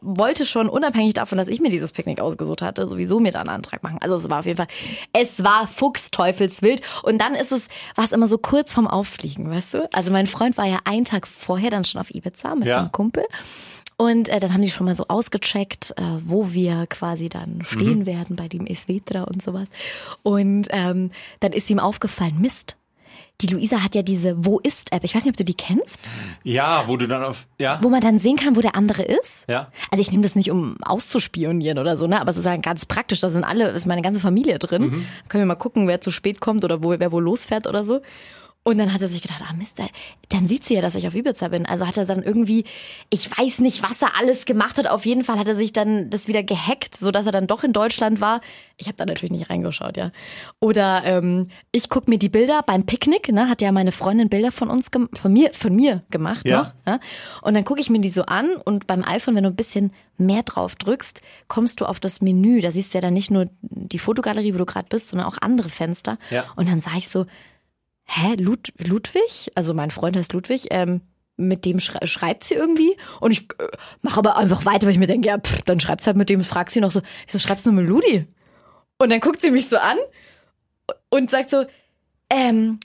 wollte 0.01 0.45
schon 0.45 0.69
unabhängig 0.69 1.13
davon, 1.13 1.37
dass 1.37 1.47
ich 1.47 1.59
mir 1.59 1.69
dieses 1.69 1.91
Picknick 1.91 2.19
ausgesucht 2.19 2.61
hatte, 2.61 2.87
sowieso 2.87 3.19
mir 3.19 3.31
da 3.31 3.39
einen 3.39 3.49
Antrag 3.49 3.83
machen. 3.83 3.97
Also 4.01 4.15
es 4.15 4.29
war 4.29 4.39
auf 4.39 4.45
jeden 4.45 4.57
Fall, 4.57 4.67
es 5.13 5.43
war 5.43 5.67
fuchsteufelswild. 5.67 6.81
Und 7.03 7.19
dann 7.19 7.35
ist 7.35 7.51
es, 7.51 7.67
war 7.95 8.05
es 8.05 8.11
immer 8.11 8.27
so 8.27 8.37
kurz 8.37 8.73
vorm 8.73 8.87
Auffliegen, 8.87 9.49
weißt 9.49 9.73
du? 9.75 9.89
Also 9.93 10.11
mein 10.11 10.27
Freund 10.27 10.57
war 10.57 10.65
ja 10.65 10.79
einen 10.85 11.05
Tag 11.05 11.27
vorher 11.27 11.69
dann 11.69 11.85
schon 11.85 11.99
auf 12.01 12.13
Ibiza 12.13 12.55
mit 12.55 12.65
Ja. 12.67 12.79
einem 12.79 12.91
Kumpel. 12.91 13.23
Und 13.97 14.29
äh, 14.29 14.39
dann 14.39 14.53
haben 14.53 14.61
die 14.61 14.71
schon 14.71 14.85
mal 14.85 14.95
so 14.95 15.05
ausgecheckt, 15.09 15.91
äh, 15.97 16.01
wo 16.25 16.53
wir 16.53 16.85
quasi 16.87 17.27
dann 17.27 17.63
stehen 17.65 18.05
werden 18.05 18.37
bei 18.37 18.47
dem 18.47 18.65
Esvetra 18.65 19.23
und 19.23 19.41
sowas. 19.41 19.67
Und 20.23 20.67
ähm, 20.71 21.11
dann 21.41 21.51
ist 21.51 21.69
ihm 21.69 21.79
aufgefallen, 21.79 22.39
Mist. 22.39 22.77
Die 23.41 23.47
Luisa 23.47 23.81
hat 23.83 23.95
ja 23.95 24.01
diese 24.01 24.45
Wo 24.45 24.59
ist 24.59 24.91
App. 24.91 25.03
Ich 25.03 25.15
weiß 25.15 25.23
nicht, 25.23 25.31
ob 25.31 25.37
du 25.37 25.45
die 25.45 25.53
kennst, 25.53 26.01
Ja, 26.43 26.83
wo 26.87 26.97
du 26.97 27.07
dann 27.07 27.23
auf, 27.23 27.47
ja. 27.57 27.79
wo 27.81 27.89
man 27.89 28.01
dann 28.01 28.19
sehen 28.19 28.35
kann, 28.35 28.55
wo 28.57 28.61
der 28.61 28.75
andere 28.75 29.03
ist. 29.03 29.47
Ja. 29.47 29.71
Also 29.91 30.01
ich 30.01 30.11
nehme 30.11 30.23
das 30.23 30.35
nicht, 30.35 30.51
um 30.51 30.75
auszuspionieren 30.81 31.77
oder 31.79 31.95
so, 31.95 32.05
ne? 32.07 32.19
Aber 32.19 32.31
es 32.31 32.37
ist 32.37 32.45
halt 32.45 32.63
ganz 32.63 32.85
praktisch. 32.85 33.21
Da 33.21 33.29
sind 33.29 33.43
alle, 33.45 33.69
ist 33.69 33.85
meine 33.85 34.01
ganze 34.01 34.19
Familie 34.19 34.59
drin. 34.59 34.81
Mhm. 34.81 35.05
Können 35.29 35.43
wir 35.43 35.45
mal 35.47 35.55
gucken, 35.55 35.87
wer 35.87 36.01
zu 36.01 36.11
spät 36.11 36.41
kommt 36.41 36.65
oder 36.65 36.83
wo, 36.83 36.91
wer 36.97 37.11
wo 37.11 37.19
losfährt 37.19 37.65
oder 37.67 37.83
so. 37.83 38.01
Und 38.69 38.77
dann 38.77 38.93
hat 38.93 39.01
er 39.01 39.07
sich 39.07 39.23
gedacht, 39.23 39.41
ah 39.49 39.53
Mist, 39.53 39.77
dann 40.29 40.47
sieht 40.47 40.63
sie 40.63 40.75
ja, 40.75 40.81
dass 40.81 40.93
ich 40.93 41.07
auf 41.07 41.15
Ibiza 41.15 41.47
bin. 41.47 41.65
Also 41.65 41.87
hat 41.87 41.97
er 41.97 42.05
dann 42.05 42.21
irgendwie, 42.21 42.65
ich 43.09 43.27
weiß 43.35 43.59
nicht, 43.59 43.81
was 43.81 43.99
er 44.03 44.15
alles 44.15 44.45
gemacht 44.45 44.77
hat. 44.77 44.85
Auf 44.87 45.07
jeden 45.07 45.23
Fall 45.23 45.39
hat 45.39 45.47
er 45.47 45.55
sich 45.55 45.73
dann 45.73 46.11
das 46.11 46.27
wieder 46.27 46.43
gehackt, 46.43 46.95
so 46.95 47.09
dass 47.09 47.25
er 47.25 47.31
dann 47.31 47.47
doch 47.47 47.63
in 47.63 47.73
Deutschland 47.73 48.21
war. 48.21 48.41
Ich 48.77 48.85
habe 48.85 48.95
da 48.95 49.05
natürlich 49.07 49.31
nicht 49.31 49.49
reingeschaut, 49.49 49.97
ja. 49.97 50.11
Oder 50.59 51.01
ähm, 51.05 51.47
ich 51.71 51.89
guck 51.89 52.07
mir 52.07 52.19
die 52.19 52.29
Bilder 52.29 52.61
beim 52.63 52.85
Picknick, 52.85 53.31
ne, 53.31 53.49
hat 53.49 53.61
ja 53.63 53.71
meine 53.71 53.91
Freundin 53.91 54.29
Bilder 54.29 54.51
von 54.51 54.69
uns, 54.69 54.85
von 55.13 55.33
mir, 55.33 55.51
von 55.53 55.75
mir 55.75 56.03
gemacht 56.11 56.45
Ja. 56.47 56.59
noch. 56.59 56.73
Ja? 56.85 56.99
Und 57.41 57.55
dann 57.55 57.65
gucke 57.65 57.81
ich 57.81 57.89
mir 57.89 57.99
die 58.01 58.09
so 58.09 58.21
an 58.23 58.51
und 58.65 58.85
beim 58.85 59.03
iPhone, 59.03 59.35
wenn 59.35 59.45
du 59.45 59.49
ein 59.49 59.55
bisschen 59.55 59.91
mehr 60.19 60.43
drauf 60.43 60.75
drückst, 60.75 61.21
kommst 61.47 61.81
du 61.81 61.85
auf 61.85 61.99
das 61.99 62.21
Menü. 62.21 62.61
Da 62.61 62.69
siehst 62.69 62.93
du 62.93 62.97
ja 62.97 63.01
dann 63.01 63.13
nicht 63.15 63.31
nur 63.31 63.47
die 63.61 63.99
Fotogalerie, 63.99 64.53
wo 64.53 64.57
du 64.59 64.65
gerade 64.65 64.87
bist, 64.89 65.09
sondern 65.09 65.27
auch 65.27 65.37
andere 65.41 65.69
Fenster. 65.69 66.19
Ja. 66.29 66.43
Und 66.55 66.69
dann 66.69 66.81
sah 66.81 66.91
ich 66.97 67.09
so, 67.09 67.25
hä, 68.09 68.35
Lud 68.39 68.73
Ludwig? 68.77 69.51
Also 69.55 69.73
mein 69.73 69.91
Freund 69.91 70.17
heißt 70.17 70.33
Ludwig, 70.33 70.67
ähm, 70.71 71.01
mit 71.37 71.63
dem 71.63 71.79
schrei 71.79 72.05
schreibt 72.05 72.43
sie 72.43 72.55
irgendwie 72.55 72.97
und 73.21 73.31
ich 73.31 73.43
äh, 73.59 73.67
mache 74.01 74.17
aber 74.17 74.37
einfach 74.37 74.65
weiter, 74.65 74.87
weil 74.87 74.93
ich 74.93 74.99
mir 74.99 75.07
denke, 75.07 75.27
ja, 75.27 75.37
pff, 75.37 75.61
dann 75.61 75.79
schreibt 75.79 76.01
sie 76.01 76.07
halt 76.07 76.17
mit 76.17 76.29
dem, 76.29 76.43
fragt 76.43 76.71
sie 76.71 76.81
noch 76.81 76.91
so, 76.91 77.01
wieso 77.25 77.39
schreibst 77.39 77.65
du 77.65 77.71
nur 77.71 77.81
mit 77.81 77.89
Ludi? 77.89 78.27
Und 78.97 79.09
dann 79.09 79.21
guckt 79.21 79.39
sie 79.39 79.51
mich 79.51 79.69
so 79.69 79.77
an 79.77 79.97
und 81.09 81.29
sagt 81.29 81.49
so, 81.49 81.65
ähm, 82.29 82.79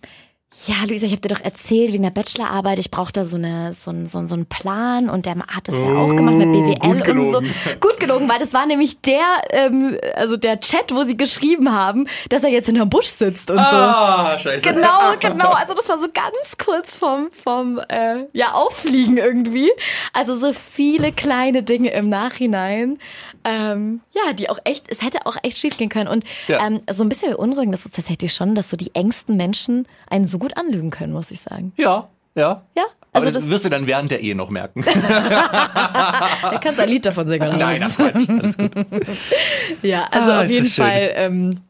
ja, 0.67 0.75
Luisa, 0.89 1.07
ich 1.07 1.13
habe 1.13 1.21
dir 1.21 1.35
doch 1.35 1.41
erzählt, 1.45 1.93
wegen 1.93 2.05
der 2.05 2.11
Bachelorarbeit, 2.11 2.79
ich 2.79 2.91
brauche 2.91 3.13
da 3.13 3.25
so, 3.25 3.37
eine, 3.37 3.75
so, 3.75 3.91
ein, 3.91 4.07
so, 4.07 4.19
ein- 4.19 4.29
so 4.29 4.35
einen 4.35 4.47
Plan 4.47 5.11
und 5.11 5.27
der 5.27 5.35
hat 5.49 5.67
das 5.69 5.75
ja 5.75 5.87
auch 5.97 6.09
gemacht 6.15 6.35
mit 6.37 6.47
BWL 6.53 6.99
gut 7.01 7.09
und 7.09 7.33
so. 7.33 7.79
Gut 7.81 7.99
gelogen, 8.01 8.29
weil 8.29 8.39
das 8.39 8.55
war 8.55 8.65
nämlich 8.65 9.01
der, 9.01 9.21
ähm, 9.51 9.99
also 10.15 10.37
der 10.37 10.61
Chat, 10.61 10.95
wo 10.95 11.03
sie 11.05 11.17
geschrieben 11.17 11.73
haben, 11.73 12.07
dass 12.29 12.45
er 12.45 12.51
jetzt 12.51 12.67
hinterm 12.67 12.89
Busch 12.89 13.07
sitzt 13.09 13.51
und 13.51 13.59
so. 13.59 13.63
Ah, 13.65 14.39
scheiße. 14.39 14.69
Genau, 14.73 15.15
genau. 15.19 15.51
Also 15.53 15.75
das 15.75 15.89
war 15.89 15.99
so 15.99 16.07
ganz 16.13 16.57
kurz 16.65 16.97
vom, 16.97 17.31
vom 17.43 17.81
äh, 17.89 18.25
ja, 18.33 18.53
Auffliegen 18.53 19.17
irgendwie. 19.19 19.71
Also 20.13 20.37
so 20.37 20.53
viele 20.53 21.11
kleine 21.13 21.63
Dinge 21.65 21.91
im 21.91 22.09
Nachhinein. 22.09 22.99
Ähm, 23.45 24.01
ja, 24.13 24.33
die 24.33 24.49
auch 24.49 24.59
echt, 24.65 24.87
es 24.91 25.03
hätte 25.03 25.27
auch 25.27 25.37
echt 25.43 25.59
schief 25.59 25.77
gehen 25.77 25.89
können. 25.91 26.09
Und 26.09 26.25
Ja. 26.49 26.67
ähm, 26.67 26.81
so 26.91 27.03
ein 27.05 27.09
bisschen 27.09 27.31
beunruhigend 27.33 27.75
ist 27.75 27.85
es 27.87 27.93
tatsächlich 27.93 28.33
schon, 28.33 28.55
dass 28.55 28.71
so 28.71 28.77
die 28.77 28.95
engsten 28.95 29.37
Menschen 29.37 29.87
einen 30.09 30.27
so 30.29 30.39
gut 30.39 30.57
anlügen 30.57 30.91
können, 30.91 31.13
muss 31.13 31.31
ich 31.31 31.41
sagen. 31.43 31.73
Ja, 31.77 32.09
ja. 32.35 32.63
Ja, 32.77 32.85
Also 33.13 33.27
das 33.31 33.43
das, 33.43 33.51
wirst 33.51 33.65
du 33.67 33.69
dann 33.69 33.87
während 33.87 34.11
der 34.11 34.21
Ehe 34.21 34.35
noch 34.35 34.51
merken. 34.51 34.83
da 34.85 36.59
kannst 36.61 36.79
du 36.79 36.83
ein 36.83 36.89
Lied 36.89 37.07
davon 37.07 37.29
singen. 37.29 37.49
Oder 37.49 37.57
Nein, 37.59 37.81
das 37.81 37.97
Quatsch. 37.97 38.29
Alles 38.29 38.57
gut. 38.59 38.73
Ja, 39.83 40.07
also 40.11 40.33
Ah, 40.33 40.41
auf 40.43 40.49
jeden. 40.49 40.67
Fall 40.67 41.13
ähm, 41.15 41.61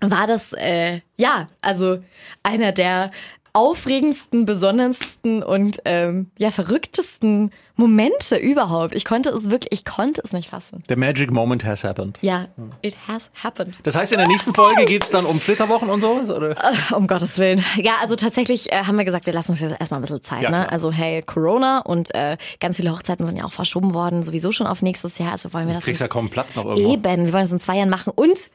war 0.00 0.26
das, 0.26 0.52
äh, 0.52 1.00
ja, 1.18 1.46
also 1.62 1.98
einer 2.42 2.72
der 2.72 3.10
aufregendsten, 3.52 4.44
besondersten 4.44 5.42
und 5.42 5.80
ähm, 5.84 6.30
ja, 6.38 6.50
verrücktesten 6.50 7.50
Momente 7.76 8.36
überhaupt. 8.36 8.94
Ich 8.94 9.04
konnte 9.04 9.30
es 9.30 9.50
wirklich, 9.50 9.72
ich 9.72 9.84
konnte 9.84 10.22
es 10.24 10.32
nicht 10.32 10.48
fassen. 10.50 10.82
The 10.88 10.96
magic 10.96 11.30
moment 11.30 11.64
has 11.64 11.84
happened. 11.84 12.18
Ja, 12.22 12.46
it 12.82 12.96
has 13.06 13.30
happened. 13.42 13.74
Das 13.82 13.94
heißt, 13.94 14.12
in 14.12 14.18
der 14.18 14.26
nächsten 14.26 14.54
Folge 14.54 14.84
geht's 14.86 15.10
dann 15.10 15.26
um 15.26 15.38
Flitterwochen 15.38 15.90
und 15.90 16.00
sowas? 16.00 16.30
Oder? 16.30 16.56
Um 16.96 17.06
Gottes 17.06 17.38
Willen. 17.38 17.62
Ja, 17.76 17.92
also 18.00 18.16
tatsächlich 18.16 18.72
äh, 18.72 18.84
haben 18.84 18.96
wir 18.96 19.04
gesagt, 19.04 19.26
wir 19.26 19.32
lassen 19.32 19.52
uns 19.52 19.60
jetzt 19.60 19.78
erstmal 19.78 20.00
ein 20.00 20.02
bisschen 20.02 20.22
Zeit. 20.22 20.42
Ja, 20.42 20.50
ne? 20.50 20.70
Also 20.72 20.90
hey, 20.90 21.22
Corona 21.22 21.80
und 21.80 22.14
äh, 22.14 22.36
ganz 22.60 22.78
viele 22.78 22.92
Hochzeiten 22.92 23.26
sind 23.26 23.36
ja 23.36 23.44
auch 23.44 23.52
verschoben 23.52 23.92
worden, 23.94 24.22
sowieso 24.22 24.52
schon 24.52 24.66
auf 24.66 24.82
nächstes 24.82 25.18
Jahr. 25.18 25.32
Also 25.32 25.52
wollen 25.52 25.66
wir 25.66 25.74
Du 25.74 25.78
das 25.78 25.84
kriegst 25.84 26.00
ja 26.00 26.08
kaum 26.08 26.30
Platz 26.30 26.56
noch 26.56 26.64
irgendwo. 26.64 26.92
Eben, 26.92 27.26
wir 27.26 27.32
wollen 27.32 27.44
es 27.44 27.52
in 27.52 27.58
zwei 27.58 27.76
Jahren 27.76 27.90
machen. 27.90 28.12
Und 28.16 28.50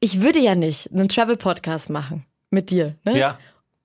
ich 0.00 0.22
würde 0.22 0.40
ja 0.40 0.54
nicht 0.54 0.92
einen 0.92 1.08
Travel-Podcast 1.08 1.90
machen 1.90 2.26
mit 2.50 2.70
dir. 2.70 2.96
Ne? 3.04 3.18
Ja. 3.18 3.38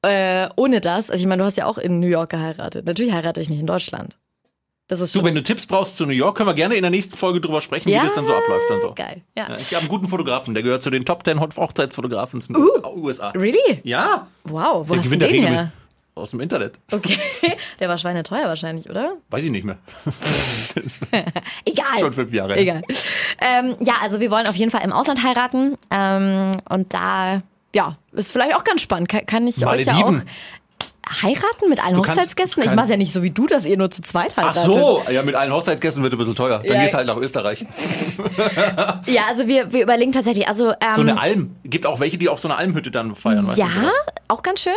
Äh, 0.03 0.49
ohne 0.55 0.81
das, 0.81 1.11
also 1.11 1.21
ich 1.21 1.27
meine, 1.27 1.43
du 1.43 1.45
hast 1.45 1.57
ja 1.57 1.65
auch 1.65 1.77
in 1.77 1.99
New 1.99 2.07
York 2.07 2.31
geheiratet. 2.31 2.85
Natürlich 2.85 3.13
heirate 3.13 3.39
ich 3.39 3.49
nicht 3.49 3.59
in 3.59 3.67
Deutschland. 3.67 4.17
Das 4.91 4.99
ist 4.99 5.15
Du, 5.15 5.23
wenn 5.23 5.34
du 5.34 5.41
Tipps 5.41 5.65
brauchst 5.65 5.95
zu 5.95 6.06
New 6.06 6.12
York, 6.12 6.36
können 6.36 6.49
wir 6.49 6.54
gerne 6.54 6.75
in 6.75 6.82
der 6.82 6.91
nächsten 6.91 7.15
Folge 7.15 7.39
drüber 7.39 7.62
sprechen, 7.62 7.88
ja, 7.88 8.01
wie 8.01 8.08
das 8.08 8.13
dann 8.13 8.27
so 8.27 8.36
abläuft 8.36 8.69
und 8.69 8.82
so. 8.82 8.93
Geil, 8.93 9.21
ja. 9.38 9.47
Ja, 9.47 9.56
Ich 9.56 9.69
habe 9.73 9.80
einen 9.80 9.88
guten 9.88 10.10
Fotografen, 10.10 10.54
der 10.54 10.63
gehört 10.63 10.84
zu 10.84 10.89
den 10.89 11.06
Top 11.06 11.23
10 11.23 11.39
Hochzeitsfotografen 11.39 12.41
in 12.41 12.54
den 12.56 12.86
USA. 12.97 13.30
Really? 13.30 13.80
Ja, 13.84 14.27
Wow, 14.43 14.89
wo 14.89 14.93
Der 14.93 14.97
hast 14.97 15.06
du 15.06 15.17
gewinnt 15.17 15.21
den 15.21 15.47
her? 15.47 15.71
Aus 16.13 16.32
dem 16.32 16.41
Internet. 16.41 16.77
Okay. 16.91 17.17
Der 17.80 17.88
war 17.88 17.97
schweineteuer 17.97 18.43
wahrscheinlich, 18.43 18.89
oder? 18.89 19.13
Weiß 19.30 19.45
ich 19.45 19.49
nicht 19.49 19.63
mehr. 19.63 19.77
Egal. 21.65 21.99
Schon 22.01 22.12
fünf 22.12 22.34
Jahre. 22.34 22.58
Egal. 22.58 22.82
Ähm, 23.39 23.77
ja, 23.80 23.93
also 24.01 24.19
wir 24.19 24.30
wollen 24.30 24.45
auf 24.45 24.58
jeden 24.58 24.71
Fall 24.71 24.84
im 24.84 24.91
Ausland 24.91 25.23
heiraten. 25.23 25.77
Ähm, 25.89 26.51
und 26.67 26.93
da, 26.93 27.43
ja, 27.73 27.95
ist 28.12 28.34
vielleicht 28.34 28.56
auch 28.58 28.65
ganz 28.65 28.82
spannend. 28.82 29.08
Kann, 29.08 29.47
ich 29.47 29.65
euch 29.65 29.86
ja 29.86 29.93
auch 29.93 30.01
Malediven. 30.01 30.30
Heiraten 31.21 31.69
mit 31.69 31.84
allen 31.84 31.95
Du 31.95 32.02
kannst- 32.02 32.19
Hochzeitsgästen? 32.19 32.56
du 32.56 32.62
Ich 32.62 32.65
kannst- 32.67 32.76
mach's 32.76 32.89
ja 32.89 32.97
nicht 32.97 33.12
so 33.13 33.24
wie 33.24 33.32
du, 33.32 33.47
dass 33.47 33.65
ihr 33.65 33.78
nur 33.78 33.89
zu 33.89 34.02
zweit 34.02 34.34
Ach 34.38 34.56
heiratet. 34.56 34.63
so, 34.63 35.04
ja, 35.12 35.24
mit 35.24 35.36
allen 35.36 35.52
Hochzeitsgästen 35.54 36.04
wird 36.04 36.13
ein 36.13 36.17
bisschen 36.17 36.36
teuer. 36.36 36.60
Dann 36.60 36.76
Ja. 36.76 36.82
gehst 36.82 36.93
halt 36.93 37.08
nach 37.08 37.17
Österreich. 37.17 37.65
Ja, 39.08 39.24
also 39.30 39.47
wir, 39.47 39.71
wir 39.74 39.84
überlegen 39.84 40.12
tatsächlich, 40.12 40.47
also 40.47 40.71
ähm, 40.71 40.95
So 40.95 41.02
eine 41.02 41.19
Alm. 41.19 41.56
Gibt 41.63 41.86
auch 41.86 42.00
welche, 42.00 42.17
die 42.17 42.30
auf 42.30 42.39
so 42.39 42.47
einer 42.47 42.58
Almhütte 42.58 42.91
dann 42.91 43.15
feiern. 43.15 43.45
weißt 43.47 43.58
du, 43.58 43.62
Ja, 43.62 43.67
auch 44.28 44.41
ganz 44.43 44.62
schön. 44.62 44.74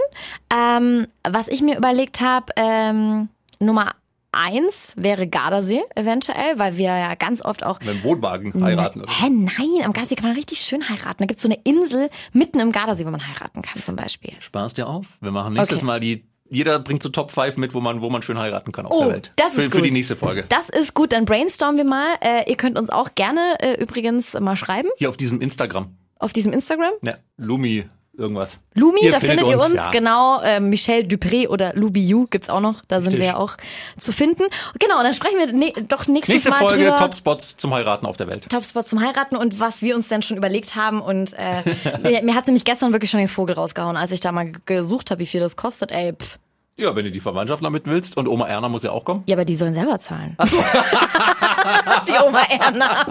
Ähm, 0.55 1.07
was 1.29 1.49
ich 1.49 1.63
mir 1.63 1.77
überlegt 1.77 2.21
habe, 2.21 2.47
ähm, 2.57 3.29
Nummer 3.61 3.93
eins 4.35 4.95
wäre 4.97 5.27
Gardasee 5.27 5.83
eventuell, 5.95 6.59
weil 6.59 6.77
wir 6.77 6.87
ja 6.97 7.15
ganz 7.15 7.43
oft 7.45 7.65
auch 7.65 7.81
Mit 7.81 7.89
dem 7.89 8.03
Wohnwagen 8.05 8.63
heiraten. 8.63 9.03
Oder? 9.03 9.13
Hä, 9.13 9.31
nein, 9.31 9.85
am 9.85 9.93
Gardasee 9.93 10.15
kann 10.17 10.27
man 10.29 10.37
richtig 10.37 10.61
schön 10.61 10.89
heiraten. 10.89 11.17
Da 11.19 11.27
gibt's 11.27 11.43
so 11.43 11.49
eine 11.49 11.59
Insel 11.65 12.11
mitten 12.33 12.61
im 12.61 12.73
Gardasee, 12.73 13.07
wo 13.07 13.11
man 13.11 13.27
heiraten 13.27 13.63
kann 13.63 13.81
zum 13.83 13.97
Beispiel. 13.97 14.33
Spaß 14.41 14.75
dir 14.75 14.87
auf. 14.89 15.07
Wir 15.21 15.31
machen 15.31 15.55
nächstes 15.55 15.79
Okay. 15.79 15.87
Mal 15.87 16.01
die. 16.01 16.25
Jeder 16.51 16.79
bringt 16.79 17.03
so 17.03 17.09
Top 17.09 17.31
5 17.31 17.57
mit, 17.57 17.73
wo 17.73 17.81
man, 17.81 18.03
wo 18.03 18.11
man 18.11 18.21
schön 18.23 18.39
heiraten 18.39 18.71
kann 18.71 18.85
auf 18.85 18.93
Oh, 18.93 19.05
der 19.05 19.13
Welt. 19.15 19.33
das 19.37 19.55
für, 19.55 19.63
ist 19.63 19.73
für 19.73 19.81
die 19.81 19.89
gut. 19.89 19.95
nächste 19.95 20.15
Folge. 20.15 20.45
Das 20.51 20.69
ist 20.69 20.93
gut, 20.95 21.13
dann 21.13 21.25
brainstormen 21.25 21.79
wir 21.79 21.85
mal. 21.85 22.17
Äh, 22.21 22.49
ihr 22.51 22.57
könnt 22.57 22.79
uns 22.79 22.91
auch 22.91 23.15
gerne 23.15 23.57
äh, 23.61 23.81
übrigens 23.83 24.39
mal 24.39 24.55
schreiben 24.55 24.89
Hier 24.99 25.09
auf 25.09 25.17
diesem 25.17 25.41
Instagram. 25.41 25.97
auf 26.19 26.33
diesem 26.35 26.53
Instagram. 26.53 26.93
Ja, 27.03 27.15
Lumi, 27.39 27.87
irgendwas. 28.17 28.59
Lumi, 28.75 29.01
Ihr 29.03 29.13
da 29.13 29.21
findet 29.21 29.47
ihr 29.49 29.59
uns, 29.59 29.75
ja. 29.75 29.91
genau. 29.91 30.41
Äh, 30.41 30.61
Michelle 30.61 31.05
Dupré 31.05 31.49
oder 31.49 31.75
Lubiu 31.75 32.27
gibt's 32.29 32.49
auch 32.49 32.61
noch. 32.61 32.83
Da 32.87 32.97
sind 32.97 33.13
Richtig. 33.13 33.21
wir 33.21 33.27
ja 33.27 33.37
auch 33.37 33.57
zu 33.99 34.13
finden. 34.13 34.45
Genau, 34.79 34.99
und 34.99 35.05
dann 35.05 35.15
sprechen 35.15 35.39
wir 35.39 35.53
ne 35.53 35.73
doch 35.89 36.07
nächstes 36.07 36.35
Nächste 36.35 36.51
Mal 36.51 36.59
Folge 36.59 36.85
drüber. 36.85 36.97
Topspots 36.97 37.57
zum 37.57 37.75
Heiraten 37.75 38.07
auf 38.07 38.17
der 38.17 38.27
Welt. 38.27 38.49
Topspot 38.49 38.89
zum 38.89 39.01
Heiraten 39.01 39.37
und 39.37 39.61
was 39.61 39.83
wir 39.83 39.97
uns 39.97 40.09
denn 40.09 40.23
schon 40.23 40.37
überlegt 40.37 40.75
haben. 40.77 41.01
Und 41.01 41.35
äh, 41.35 41.63
mir, 42.03 42.23
mir 42.23 42.35
hat 42.35 42.47
nämlich 42.47 42.65
gestern 42.65 42.93
wirklich 42.93 43.11
schon 43.11 43.19
den 43.19 43.29
Vogel 43.29 43.55
rausgehauen, 43.57 43.97
als 43.97 44.13
ich 44.13 44.21
da 44.21 44.33
mal 44.33 44.53
gesucht 44.67 45.11
habe, 45.11 45.21
wie 45.21 45.27
viel 45.27 45.41
das 45.41 45.57
kostet. 45.57 45.91
Ey, 45.93 46.13
pff. 46.13 46.39
Ja, 46.77 46.97
wenn 46.97 47.05
du 47.05 47.11
die 47.13 47.21
Verwandtschaft 47.21 47.65
damit 47.65 47.87
willst 47.87 48.17
und 48.17 48.27
Oma 48.27 48.49
Erna 48.49 48.69
muss 48.69 48.83
ja 48.83 48.91
auch 48.91 49.05
kommen. 49.05 49.23
Ja, 49.27 49.37
aber 49.37 49.45
die 49.45 49.55
sollen 49.55 49.75
selber 49.75 50.01
zahlen. 50.01 50.35
Ach 50.39 50.47
so. 50.49 50.57
die 52.09 52.13
Oma 52.27 52.41
Erna. 52.51 53.07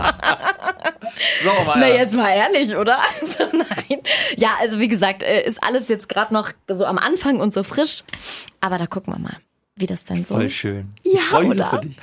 So, 1.42 1.50
Oma 1.62 1.74
Na, 1.78 1.88
Erna. 1.88 1.88
jetzt 1.88 2.14
mal 2.14 2.30
ehrlich, 2.30 2.76
oder? 2.76 2.98
Also, 3.22 3.58
nein. 3.58 3.68
Ja, 4.38 4.50
also 4.60 4.80
wie 4.80 4.88
gesagt, 4.88 5.24
äh, 5.24 5.44
ist 5.44 5.62
alles 5.64 5.88
jetzt 5.88 6.10
gerade 6.10 6.34
noch 6.34 6.52
so 6.68 6.86
am 6.86 6.98
Anfang 6.98 7.40
und 7.40 7.54
so 7.54 7.64
frisch. 7.64 8.04
Aber 8.62 8.78
da 8.78 8.88
gucken 8.88 9.14
wir 9.14 9.20
mal, 9.20 9.38
wie 9.76 9.86
das 9.88 10.04
dann 10.04 10.26
so. 10.26 10.36
Voll 10.36 10.50
schön. 10.50 10.94
Ja, 11.04 11.14
ich 11.14 11.22
freu 11.22 11.44
mich 11.44 11.52
oder? 11.52 11.70
So 11.72 11.78
für 11.78 11.82
dich. 11.88 11.98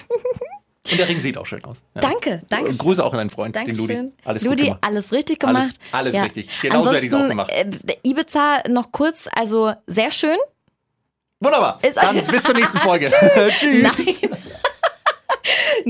Und 0.92 0.98
der 0.98 1.08
Ring 1.08 1.20
sieht 1.20 1.36
auch 1.38 1.46
schön 1.46 1.62
aus. 1.64 1.76
Ja. 1.94 2.00
Danke, 2.00 2.40
danke. 2.48 2.70
Und 2.70 2.78
Grüße 2.78 3.04
auch 3.04 3.12
an 3.12 3.18
deinen 3.18 3.30
Freund, 3.30 3.54
den 3.54 3.66
Ludi. 3.66 3.76
Dankeschön. 3.78 4.12
Alles 4.24 4.42
Ludi, 4.44 4.74
alles 4.80 5.12
richtig 5.12 5.44
Alles- 5.44 5.60
gemacht. 5.68 5.80
alles 5.92 6.14
richtig. 6.22 6.48
Genauso 6.62 6.92
hätte 6.92 7.04
ich's 7.06 7.14
auch 7.14 7.28
gemacht. 7.28 7.50
Äh, 7.52 7.70
Ibiza 8.02 8.62
noch 8.68 8.90
kurz, 8.90 9.28
also 9.32 9.72
sehr 9.86 10.10
schön. 10.10 10.36
Wunderbar. 11.38 11.78
Ist- 11.82 11.96
Dann 11.96 12.24
bis 12.30 12.42
zur 12.42 12.54
nächsten 12.54 12.78
Folge. 12.78 13.10
Tschüss. 13.56 13.82
Nein. 13.82 14.16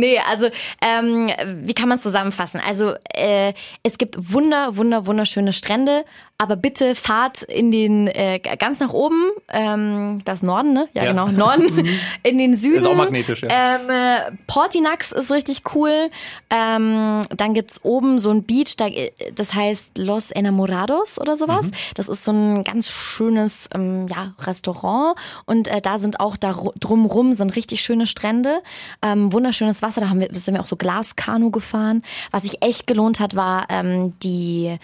Nee, 0.00 0.18
also 0.30 0.48
ähm, 0.80 1.30
wie 1.66 1.74
kann 1.74 1.90
man 1.90 1.98
es 1.98 2.02
zusammenfassen? 2.02 2.58
Also 2.66 2.94
äh, 3.12 3.52
es 3.82 3.98
gibt 3.98 4.32
wunder, 4.32 4.78
wunder, 4.78 5.06
wunderschöne 5.06 5.52
Strände, 5.52 6.06
aber 6.40 6.57
bitte 6.57 6.94
fahrt 6.94 7.42
in 7.42 7.70
den 7.70 8.07
äh, 8.09 8.38
ganz 8.59 8.81
nach 8.81 8.94
oben, 8.94 9.29
ähm, 9.53 10.22
das 10.24 10.42
Norden, 10.42 10.72
ne? 10.72 10.88
Ja, 10.94 11.05
Ja. 11.05 11.11
genau, 11.11 11.29
Norden, 11.29 11.87
in 12.22 12.38
den 12.38 12.57
Süden. 12.57 12.79
Ist 12.81 12.87
auch 12.87 12.94
magnetisch, 12.94 13.42
ja. 13.42 13.48
Ähm, 13.50 13.90
äh, 13.90 14.33
Portinax 14.46 15.12
ist 15.12 15.31
richtig 15.31 15.62
cool. 15.74 16.09
Ähm, 16.48 17.20
dann 17.37 17.53
gibt's 17.53 17.81
oben 17.85 18.18
so 18.18 18.31
ein 18.31 18.44
Beach, 18.44 18.74
da, 18.79 18.87
äh, 18.87 19.11
das 19.35 19.53
heißt 19.53 19.98
Los 19.98 20.31
Enamorados 20.31 21.20
oder 21.20 21.37
sowas. 21.37 21.66
Mhm. 21.66 21.70
Das 21.94 22.09
ist 22.09 22.24
so 22.24 22.33
ein 22.33 22.64
ganz 22.64 22.88
schönes 22.88 23.66
ähm, 23.74 24.07
ja, 24.09 24.33
Restaurant 24.40 25.16
und 25.44 25.68
äh, 25.68 25.83
da 25.83 25.98
sind 25.98 26.20
auch 26.20 26.38
da 26.38 26.53
ru- 26.53 26.72
drumrum 26.81 27.35
sind 27.35 27.55
richtig 27.55 27.83
schöne 27.83 28.07
Strände, 28.07 28.62
ähm, 29.03 29.31
wunderschönes 29.33 29.83
Wasser. 29.83 30.00
Da 30.00 30.09
haben 30.09 30.20
wir, 30.20 30.29
sind 30.33 30.55
wir 30.55 30.62
auch 30.62 30.66
so 30.66 30.76
Glaskanu 30.76 31.50
gefahren. 31.50 32.03
Was 32.31 32.44
sich 32.44 32.62
echt 32.62 32.87
gelohnt 32.87 33.20
hat, 33.20 33.37
war 33.37 33.66
ähm, 33.68 34.14
die 34.22 34.79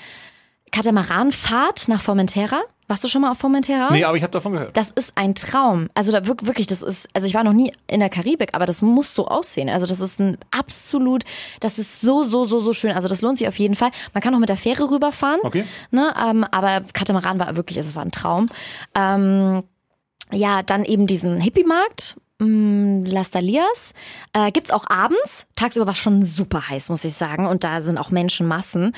Katamaranfahrt 0.72 1.88
nach 1.88 2.00
Formentera. 2.00 2.61
Warst 2.88 3.02
du 3.02 3.09
schon 3.09 3.22
mal 3.22 3.33
auf 3.33 3.38
Formentera? 3.38 3.88
Nee, 3.90 4.05
aber 4.05 4.16
ich 4.16 4.22
habe 4.22 4.31
davon 4.31 4.52
gehört. 4.52 4.76
Das 4.76 4.90
ist 4.90 5.12
ein 5.16 5.35
Traum. 5.35 5.88
Also 5.94 6.12
da 6.12 6.18
wirk- 6.26 6.46
wirklich, 6.46 6.68
das 6.68 6.83
ist, 6.83 7.09
also 7.14 7.26
ich 7.26 7.35
war 7.35 7.42
noch 7.42 7.52
nie 7.52 7.72
in 7.88 7.98
der 7.98 8.09
Karibik, 8.09 8.50
aber 8.55 8.64
das 8.64 8.81
muss 8.81 9.12
so 9.12 9.26
aussehen. 9.26 9.68
Also 9.68 9.87
das 9.87 10.00
ist 10.00 10.20
ein 10.20 10.38
absolut, 10.52 11.24
das 11.59 11.81
ist 11.81 12.00
so, 12.00 12.22
so, 12.22 12.44
so, 12.44 12.61
so 12.61 12.72
schön. 12.72 12.92
Also 12.92 13.09
das 13.09 13.22
lohnt 13.22 13.38
sich 13.38 13.48
auf 13.48 13.59
jeden 13.59 13.74
Fall. 13.74 13.90
Man 14.14 14.22
kann 14.22 14.33
auch 14.35 14.38
mit 14.38 14.48
der 14.50 14.57
Fähre 14.57 14.88
rüberfahren. 14.88 15.40
Okay. 15.42 15.64
Ne, 15.90 16.14
ähm, 16.24 16.44
aber 16.52 16.83
Katamaran 16.92 17.40
war 17.40 17.57
wirklich, 17.57 17.76
es 17.79 17.96
war 17.96 18.05
ein 18.05 18.12
Traum. 18.12 18.48
Ähm, 18.94 19.64
ja, 20.31 20.62
dann 20.62 20.85
eben 20.85 21.09
diesen 21.09 21.40
Hippie-Markt. 21.40 22.16
Mm, 22.38 23.05
Las 23.05 23.31
Dalias. 23.31 23.92
Äh, 24.33 24.51
gibt's 24.53 24.70
auch 24.70 24.88
abends. 24.88 25.46
Tagsüber 25.55 25.87
war 25.87 25.92
es 25.92 25.99
schon 25.99 26.22
super 26.22 26.68
heiß, 26.68 26.88
muss 26.88 27.05
ich 27.05 27.14
sagen. 27.14 27.46
Und 27.46 27.64
da 27.64 27.81
sind 27.81 27.99
auch 27.99 28.11
Menschenmassen. 28.11 28.92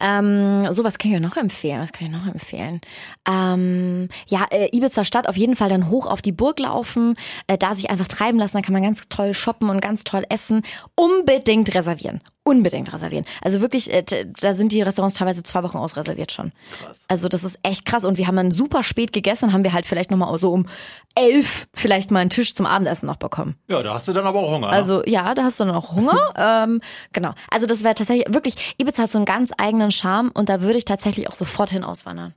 Ähm, 0.00 0.72
so, 0.72 0.84
was 0.84 0.98
kann 0.98 1.12
ich 1.12 1.20
noch 1.20 1.36
empfehlen? 1.36 1.80
Was 1.80 1.92
kann 1.92 2.06
ich 2.06 2.12
noch 2.12 2.26
empfehlen? 2.26 2.80
Ähm, 3.28 4.08
ja, 4.28 4.46
äh, 4.50 4.68
Ibiza 4.76 5.04
Stadt 5.04 5.28
auf 5.28 5.36
jeden 5.36 5.56
Fall 5.56 5.68
dann 5.68 5.88
hoch 5.88 6.06
auf 6.06 6.22
die 6.22 6.32
Burg 6.32 6.58
laufen, 6.60 7.14
äh, 7.46 7.58
da 7.58 7.74
sich 7.74 7.90
einfach 7.90 8.08
treiben 8.08 8.38
lassen. 8.38 8.56
Da 8.56 8.62
kann 8.62 8.72
man 8.72 8.82
ganz 8.82 9.08
toll 9.08 9.34
shoppen 9.34 9.70
und 9.70 9.80
ganz 9.80 10.04
toll 10.04 10.24
essen. 10.28 10.62
Unbedingt 10.94 11.74
reservieren. 11.74 12.20
Unbedingt 12.44 12.92
reservieren. 12.92 13.24
Also 13.40 13.60
wirklich, 13.60 13.92
äh, 13.92 14.02
da 14.40 14.54
sind 14.54 14.72
die 14.72 14.82
Restaurants 14.82 15.14
teilweise 15.16 15.44
zwei 15.44 15.62
Wochen 15.62 15.78
ausreserviert 15.78 16.32
schon. 16.32 16.52
Krass. 16.72 17.00
Also 17.06 17.28
das 17.28 17.44
ist 17.44 17.58
echt 17.62 17.84
krass. 17.84 18.04
Und 18.04 18.18
wir 18.18 18.26
haben 18.26 18.36
dann 18.36 18.50
super 18.50 18.82
spät 18.82 19.12
gegessen 19.12 19.52
haben 19.52 19.62
wir 19.62 19.72
halt 19.72 19.86
vielleicht 19.86 20.10
nochmal 20.10 20.36
so 20.38 20.52
um 20.52 20.66
elf 21.14 21.68
vielleicht 21.74 22.10
mal 22.10 22.18
einen 22.20 22.30
Tisch 22.30 22.54
zum 22.54 22.66
Abendessen 22.66 23.06
noch 23.06 23.16
bekommen. 23.16 23.56
Ja, 23.68 23.82
da 23.82 23.94
hast 23.94 24.08
du 24.08 24.12
dann 24.12 24.26
aber 24.26 24.40
auch 24.40 24.50
Hunger. 24.50 24.68
ne? 24.68 24.72
Also 24.72 25.04
ja, 25.06 25.34
da 25.34 25.44
hast 25.44 25.60
du 25.60 25.64
dann 25.64 25.74
auch 25.74 25.92
Hunger. 25.92 26.18
ähm, 26.36 26.80
genau. 27.12 27.32
Also 27.50 27.66
das 27.66 27.84
wäre 27.84 27.94
tatsächlich 27.94 28.32
wirklich, 28.32 28.74
Ibiza 28.78 29.04
hat 29.04 29.10
so 29.10 29.18
einen 29.18 29.24
ganz 29.24 29.52
eigenen 29.56 29.92
Charme 29.92 30.30
und 30.34 30.48
da 30.48 30.62
würde 30.62 30.78
ich 30.78 30.84
tatsächlich 30.84 31.28
auch 31.28 31.34
sofort 31.34 31.70
hin 31.70 31.84
auswandern. 31.84 32.34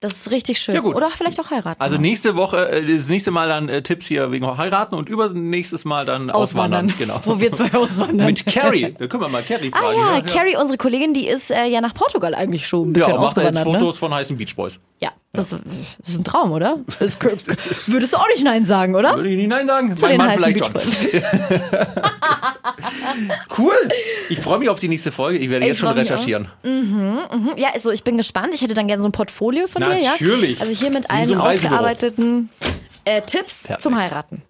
Das 0.00 0.12
ist 0.12 0.30
richtig 0.30 0.60
schön. 0.60 0.76
Ja, 0.76 0.80
gut. 0.80 0.94
Oder 0.94 1.10
vielleicht 1.10 1.40
auch 1.40 1.50
heiraten. 1.50 1.80
Also 1.82 1.96
nächste 1.98 2.36
Woche, 2.36 2.70
äh, 2.70 2.94
das 2.96 3.08
nächste 3.08 3.32
Mal 3.32 3.48
dann 3.48 3.68
äh, 3.68 3.82
Tipps 3.82 4.06
hier 4.06 4.30
wegen 4.30 4.46
Heiraten 4.56 4.94
und 4.94 5.08
übernächstes 5.08 5.84
Mal 5.84 6.04
dann 6.06 6.30
Auswandern. 6.30 6.92
Genau. 6.98 7.20
Wo 7.24 7.40
wir 7.40 7.50
zwei 7.52 7.76
auswandern. 7.76 8.26
Mit 8.28 8.46
Carrie. 8.46 8.94
Da 8.96 9.06
können 9.08 9.22
wir 9.24 9.28
mal 9.28 9.42
Carrie 9.42 9.70
Ah 9.72 9.78
fragen. 9.78 9.98
ja, 9.98 10.20
Carrie, 10.20 10.56
unsere 10.56 10.78
Kollegin, 10.78 11.14
die 11.14 11.26
ist 11.26 11.50
äh, 11.50 11.64
ja 11.66 11.80
nach 11.80 11.94
Portugal 11.94 12.34
eigentlich 12.34 12.66
schon 12.68 12.90
ein 12.90 12.92
bisschen 12.92 13.08
Ja, 13.10 13.16
und 13.16 13.22
macht 13.22 13.36
da 13.36 13.42
jetzt 13.42 13.48
ausgewandert. 13.56 13.74
Ne? 13.74 13.86
Fotos 13.86 13.98
von 13.98 14.14
heißen 14.14 14.36
Beach 14.36 14.54
Boys. 14.54 14.78
Ja, 15.00 15.10
das, 15.32 15.50
das 15.50 15.60
ist 16.08 16.18
ein 16.18 16.24
Traum, 16.24 16.52
oder? 16.52 16.78
Das, 17.00 17.18
würdest 17.86 18.12
du 18.12 18.16
auch 18.18 18.26
nicht 18.28 18.44
Nein 18.44 18.64
sagen, 18.64 18.94
oder? 18.94 19.16
Würde 19.16 19.28
ich 19.30 19.36
nicht 19.36 19.48
nein 19.48 19.66
sagen? 19.66 19.96
Zu 19.96 20.06
mein 20.06 20.12
den 20.12 20.18
Mann 20.18 20.30
vielleicht 20.38 20.64
schon. 20.64 20.72
Cool. 23.56 23.74
Ich 24.28 24.38
freue 24.40 24.58
mich 24.58 24.68
auf 24.68 24.78
die 24.78 24.88
nächste 24.88 25.10
Folge. 25.12 25.38
Ich 25.38 25.50
werde 25.50 25.64
Ich 25.64 25.70
jetzt 25.70 25.78
schon 25.78 25.88
freu 25.88 25.98
mich 25.98 26.08
auch. 26.08 26.14
recherchieren. 26.16 26.48
Ja, 27.56 27.68
also 27.74 27.90
ich 27.90 28.04
bin 28.04 28.16
gespannt. 28.16 28.50
Ich 28.54 28.60
hätte 28.62 28.74
dann 28.74 28.86
gerne 28.86 29.02
so 29.02 29.08
ein 29.08 29.12
Portfolio 29.12 29.66
von 29.66 29.82
dir, 29.96 30.00
ja? 30.02 30.10
Natürlich. 30.12 30.60
Also 30.60 30.72
hier 30.72 30.90
mit 30.90 31.10
allen 31.10 31.28
so 31.28 31.34
ausgearbeiteten 31.36 32.50
äh, 33.04 33.22
Tipps 33.22 33.62
Perfekt. 33.62 33.82
zum 33.82 33.96
Heiraten. 33.96 34.42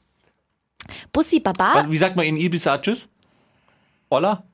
Bussi 1.12 1.40
Baba. 1.40 1.86
Wie 1.88 1.96
sagt 1.96 2.16
man 2.16 2.24
in 2.26 2.36
Ibiza 2.36 2.78
Tschüss? 2.78 3.08
Olla? 4.10 4.44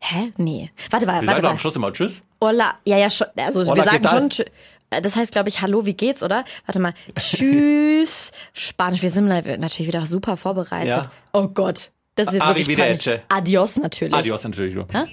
Hä? 0.00 0.32
Nee. 0.36 0.70
Warte 0.90 1.06
mal, 1.06 1.20
Wir 1.22 1.28
warte 1.28 1.42
mal. 1.42 1.50
am 1.50 1.58
Schluss 1.58 1.76
immer 1.76 1.92
Tschüss. 1.92 2.22
Hola. 2.40 2.74
Ja, 2.84 2.98
ja, 2.98 3.08
schon. 3.10 3.26
Also 3.36 3.60
Hola, 3.64 3.84
wir 3.84 3.92
¿qué 3.92 4.02
sagen 4.08 4.30
schon. 4.30 4.30
tschü- 4.46 4.50
äh, 4.90 5.00
Das 5.02 5.16
heißt, 5.16 5.32
glaube 5.32 5.48
ich, 5.48 5.62
Hallo, 5.62 5.86
wie 5.86 5.94
geht's, 5.94 6.22
oder? 6.22 6.44
Warte 6.66 6.78
mal. 6.80 6.92
Tschüss. 7.18 8.32
Spanisch. 8.52 9.02
Wir 9.02 9.10
sind 9.10 9.26
natürlich 9.28 9.86
wieder 9.88 10.04
super 10.06 10.36
vorbereitet. 10.36 10.88
Ja. 10.88 11.10
Oh 11.32 11.48
Gott. 11.48 11.90
Das 12.16 12.28
ist 12.28 12.34
jetzt 12.34 12.46
wirklich 12.46 12.76
peinlich. 12.76 13.20
Adios 13.28 13.76
natürlich. 13.76 14.14
Adios 14.14 14.44
natürlich. 14.44 14.74
Hä? 14.92 15.04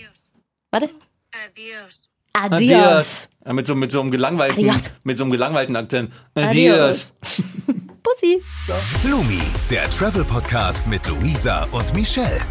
Warte. 0.72 0.90
Adios. 1.46 2.10
Adios. 2.34 3.30
Ja, 3.46 3.54
mit 3.54 3.68
so, 3.68 3.76
mit 3.76 3.92
so 3.92 4.02
einem 4.02 4.10
gelangweilten, 4.10 4.68
Adios. 4.68 4.82
mit 5.04 5.18
so 5.18 5.24
einem 5.24 5.32
gelangweilten 5.32 5.76
Akzent. 5.76 6.12
Adios. 6.34 7.14
Bussi. 8.02 8.42
Lumi, 9.04 9.42
der 9.70 9.88
Travel 9.92 10.26
Podcast 10.26 10.88
mit 10.88 11.08
Luisa 11.08 11.68
und 11.72 11.94
Michelle. 11.94 12.42